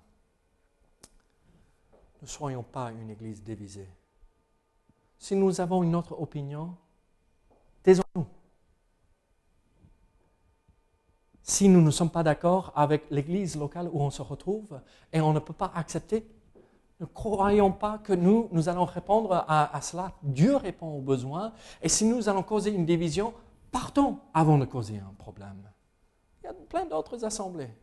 Ne 2.21 2.27
soyons 2.27 2.63
pas 2.63 2.91
une 2.91 3.09
église 3.09 3.43
divisée. 3.43 3.89
Si 5.17 5.35
nous 5.35 5.61
avons 5.61 5.83
une 5.83 5.95
autre 5.95 6.19
opinion, 6.19 6.75
taisons-nous. 7.83 8.27
Si 11.41 11.67
nous 11.67 11.81
ne 11.81 11.91
sommes 11.91 12.11
pas 12.11 12.23
d'accord 12.23 12.71
avec 12.75 13.09
l'église 13.09 13.55
locale 13.57 13.89
où 13.91 14.01
on 14.01 14.09
se 14.09 14.21
retrouve 14.21 14.79
et 15.11 15.21
on 15.21 15.33
ne 15.33 15.39
peut 15.39 15.53
pas 15.53 15.71
accepter, 15.75 16.25
ne 16.99 17.05
croyons 17.05 17.71
pas 17.71 17.97
que 17.97 18.13
nous, 18.13 18.47
nous 18.51 18.69
allons 18.69 18.85
répondre 18.85 19.33
à, 19.47 19.75
à 19.75 19.81
cela. 19.81 20.13
Dieu 20.21 20.55
répond 20.55 20.97
aux 20.97 21.01
besoins. 21.01 21.53
Et 21.81 21.89
si 21.89 22.05
nous 22.05 22.29
allons 22.29 22.43
causer 22.43 22.71
une 22.71 22.85
division, 22.85 23.33
partons 23.71 24.19
avant 24.33 24.59
de 24.59 24.65
causer 24.65 24.99
un 24.99 25.13
problème. 25.17 25.69
Il 26.41 26.45
y 26.45 26.49
a 26.49 26.53
plein 26.53 26.85
d'autres 26.85 27.25
assemblées. 27.25 27.73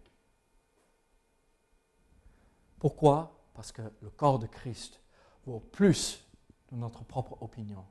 Pourquoi 2.79 3.38
parce 3.59 3.73
que 3.73 3.83
le 4.03 4.11
corps 4.11 4.39
de 4.39 4.47
Christ 4.47 5.01
vaut 5.45 5.59
plus 5.59 6.25
de 6.71 6.77
notre 6.77 7.03
propre 7.03 7.37
opinion, 7.43 7.85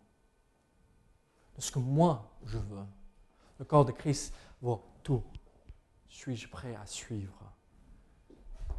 de 1.57 1.61
ce 1.61 1.70
que 1.72 1.80
moi 1.80 2.32
je 2.45 2.57
veux. 2.57 2.86
Le 3.59 3.65
corps 3.65 3.84
de 3.84 3.91
Christ 3.91 4.34
vaut 4.61 4.82
tout. 5.03 5.22
Suis-je 6.07 6.47
prêt 6.47 6.74
à 6.74 6.86
suivre 6.86 7.51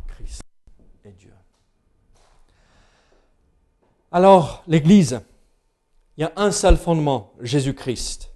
Christ 0.07 0.41
et 1.05 1.13
Dieu? 1.13 1.35
Alors, 4.11 4.63
l'Église, 4.67 5.21
il 6.17 6.23
y 6.23 6.25
a 6.25 6.33
un 6.37 6.51
seul 6.51 6.79
fondement, 6.79 7.35
Jésus-Christ. 7.41 8.33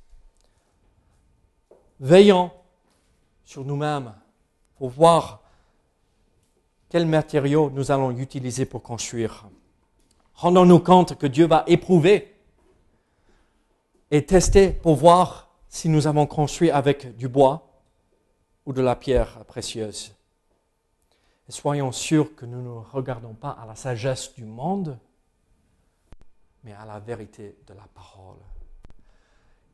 Veillons 2.01 2.51
sur 3.47 3.65
nous-mêmes 3.65 4.15
pour 4.77 4.91
voir 4.91 5.41
quels 6.93 7.07
matériaux 7.07 7.70
nous 7.70 7.90
allons 7.90 8.11
utiliser 8.11 8.66
pour 8.66 8.82
construire. 8.82 9.49
Rendons-nous 10.34 10.80
compte 10.80 11.16
que 11.16 11.26
Dieu 11.26 11.47
va 11.47 11.64
éprouver 11.66 12.36
et 14.11 14.26
tester 14.26 14.72
pour 14.72 14.97
voir 14.97 15.49
si 15.70 15.88
nous 15.88 16.07
avons 16.07 16.26
construit 16.26 16.70
avec 16.70 17.16
du 17.16 17.28
bois 17.28 17.80
ou 18.66 18.74
de 18.74 18.82
la 18.82 18.95
pierre 18.95 19.43
précieuse. 19.47 20.14
Et 21.49 21.53
soyons 21.53 21.93
sûrs 21.93 22.36
que 22.36 22.45
nous 22.45 22.61
ne 22.61 22.84
regardons 22.93 23.32
pas 23.32 23.53
à 23.53 23.64
la 23.64 23.74
sagesse 23.74 24.34
du 24.34 24.45
monde, 24.45 24.99
mais 26.62 26.74
à 26.74 26.84
la 26.84 27.01
vérité 27.01 27.57
de 27.66 27.72
la 27.72 27.88
parole. 27.95 28.36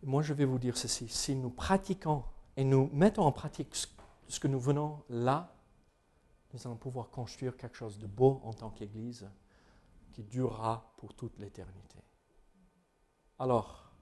moi, 0.05 0.23
je 0.23 0.35
vais 0.35 0.45
vous 0.45 0.61
dire 0.61 0.77
ceci, 0.77 1.09
si 1.09 1.35
nous 1.35 1.51
pratiquons 1.51 2.23
et 2.57 2.63
nous 2.63 2.89
mettons 2.93 3.25
en 3.25 3.33
pratique 3.33 3.75
ce 4.29 4.39
que 4.39 4.47
nous 4.47 4.61
venons 4.61 5.03
là 5.09 5.53
nous 6.53 6.67
allons 6.67 6.77
pouvoir 6.77 7.11
construire 7.11 7.57
quelque 7.57 7.77
chose 7.77 7.99
de 7.99 8.07
beau 8.07 8.41
en 8.45 8.53
tant 8.53 8.71
qu'Église 8.71 9.29
qui 10.13 10.23
durera 10.23 10.93
pour 10.97 11.15
toute 11.15 11.39
l'éternité. 11.39 11.99
Alors, 13.39 13.93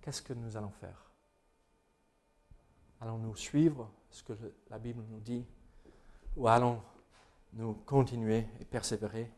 qu'est-ce 0.00 0.22
que 0.22 0.32
nous 0.32 0.56
allons 0.56 0.70
faire? 0.70 1.10
Allons-nous 3.00 3.36
suivre 3.36 3.90
ce 4.10 4.22
que 4.22 4.32
la 4.70 4.78
Bible 4.78 5.04
nous 5.08 5.20
dit 5.20 5.46
ou 6.36 6.48
allons-nous 6.48 7.74
continuer 7.86 8.46
et 8.60 8.64
persévérer, 8.64 9.32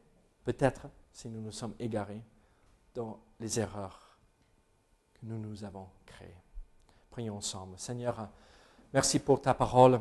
peut-être 0.45 0.89
si 1.13 1.29
nous 1.29 1.41
nous 1.41 1.53
sommes 1.53 1.75
égarés, 1.79 2.23
dans 2.95 3.21
les 3.39 3.61
erreurs 3.61 4.19
que 5.15 5.27
nous 5.27 5.39
nous 5.39 5.63
avons 5.63 5.89
créées 6.05 6.35
Prions 7.11 7.37
ensemble. 7.37 7.79
Seigneur, 7.79 8.29
merci 8.93 9.19
pour 9.19 9.41
ta 9.41 9.55
parole. 9.55 10.01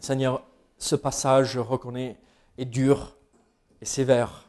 Seigneur, 0.00 0.42
ce 0.78 0.96
passage, 0.96 1.52
je 1.52 1.60
reconnais, 1.60 2.16
est 2.58 2.64
dur 2.64 3.16
et 3.80 3.84
sévère. 3.84 4.48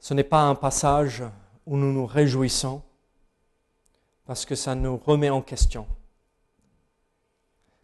Ce 0.00 0.14
n'est 0.14 0.24
pas 0.24 0.42
un 0.42 0.54
passage 0.54 1.24
où 1.66 1.76
nous 1.76 1.92
nous 1.92 2.06
réjouissons 2.06 2.82
parce 4.24 4.44
que 4.44 4.54
ça 4.54 4.74
nous 4.74 4.96
remet 4.96 5.30
en 5.30 5.42
question. 5.42 5.86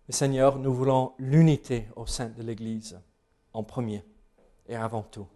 Mais 0.08 0.14
Seigneur, 0.14 0.58
nous 0.58 0.74
voulons 0.74 1.14
l'unité 1.18 1.88
au 1.96 2.06
sein 2.06 2.28
de 2.28 2.42
l'Église 2.42 3.00
en 3.52 3.62
premier 3.62 4.04
et 4.68 4.76
avant 4.76 5.02
tout. 5.02 5.26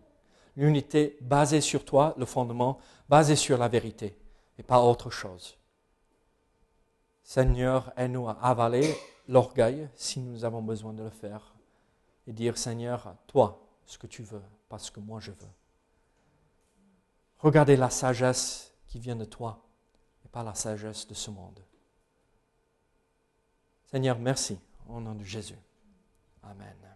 L'unité 0.56 1.16
basée 1.20 1.60
sur 1.60 1.84
toi, 1.84 2.14
le 2.16 2.24
fondement, 2.24 2.78
basé 3.08 3.36
sur 3.36 3.58
la 3.58 3.68
vérité 3.68 4.16
et 4.58 4.62
pas 4.62 4.80
autre 4.80 5.10
chose. 5.10 5.56
Seigneur, 7.22 7.92
aide-nous 7.96 8.28
à 8.28 8.38
avaler 8.40 8.96
l'orgueil 9.28 9.88
si 9.94 10.20
nous 10.20 10.44
avons 10.44 10.62
besoin 10.62 10.92
de 10.92 11.02
le 11.02 11.10
faire 11.10 11.54
et 12.26 12.32
dire 12.32 12.58
Seigneur, 12.58 13.14
toi, 13.26 13.60
ce 13.84 13.98
que 13.98 14.06
tu 14.06 14.22
veux, 14.22 14.42
pas 14.68 14.78
ce 14.78 14.90
que 14.90 15.00
moi 15.00 15.20
je 15.20 15.30
veux. 15.30 15.52
Regardez 17.38 17.76
la 17.76 17.90
sagesse 17.90 18.72
qui 18.86 18.98
vient 18.98 19.16
de 19.16 19.24
toi 19.24 19.62
et 20.24 20.28
pas 20.28 20.42
la 20.42 20.54
sagesse 20.54 21.06
de 21.06 21.14
ce 21.14 21.30
monde. 21.30 21.60
Seigneur, 23.86 24.18
merci 24.18 24.58
au 24.88 25.00
nom 25.00 25.14
de 25.14 25.24
Jésus. 25.24 25.58
Amen. 26.42 26.95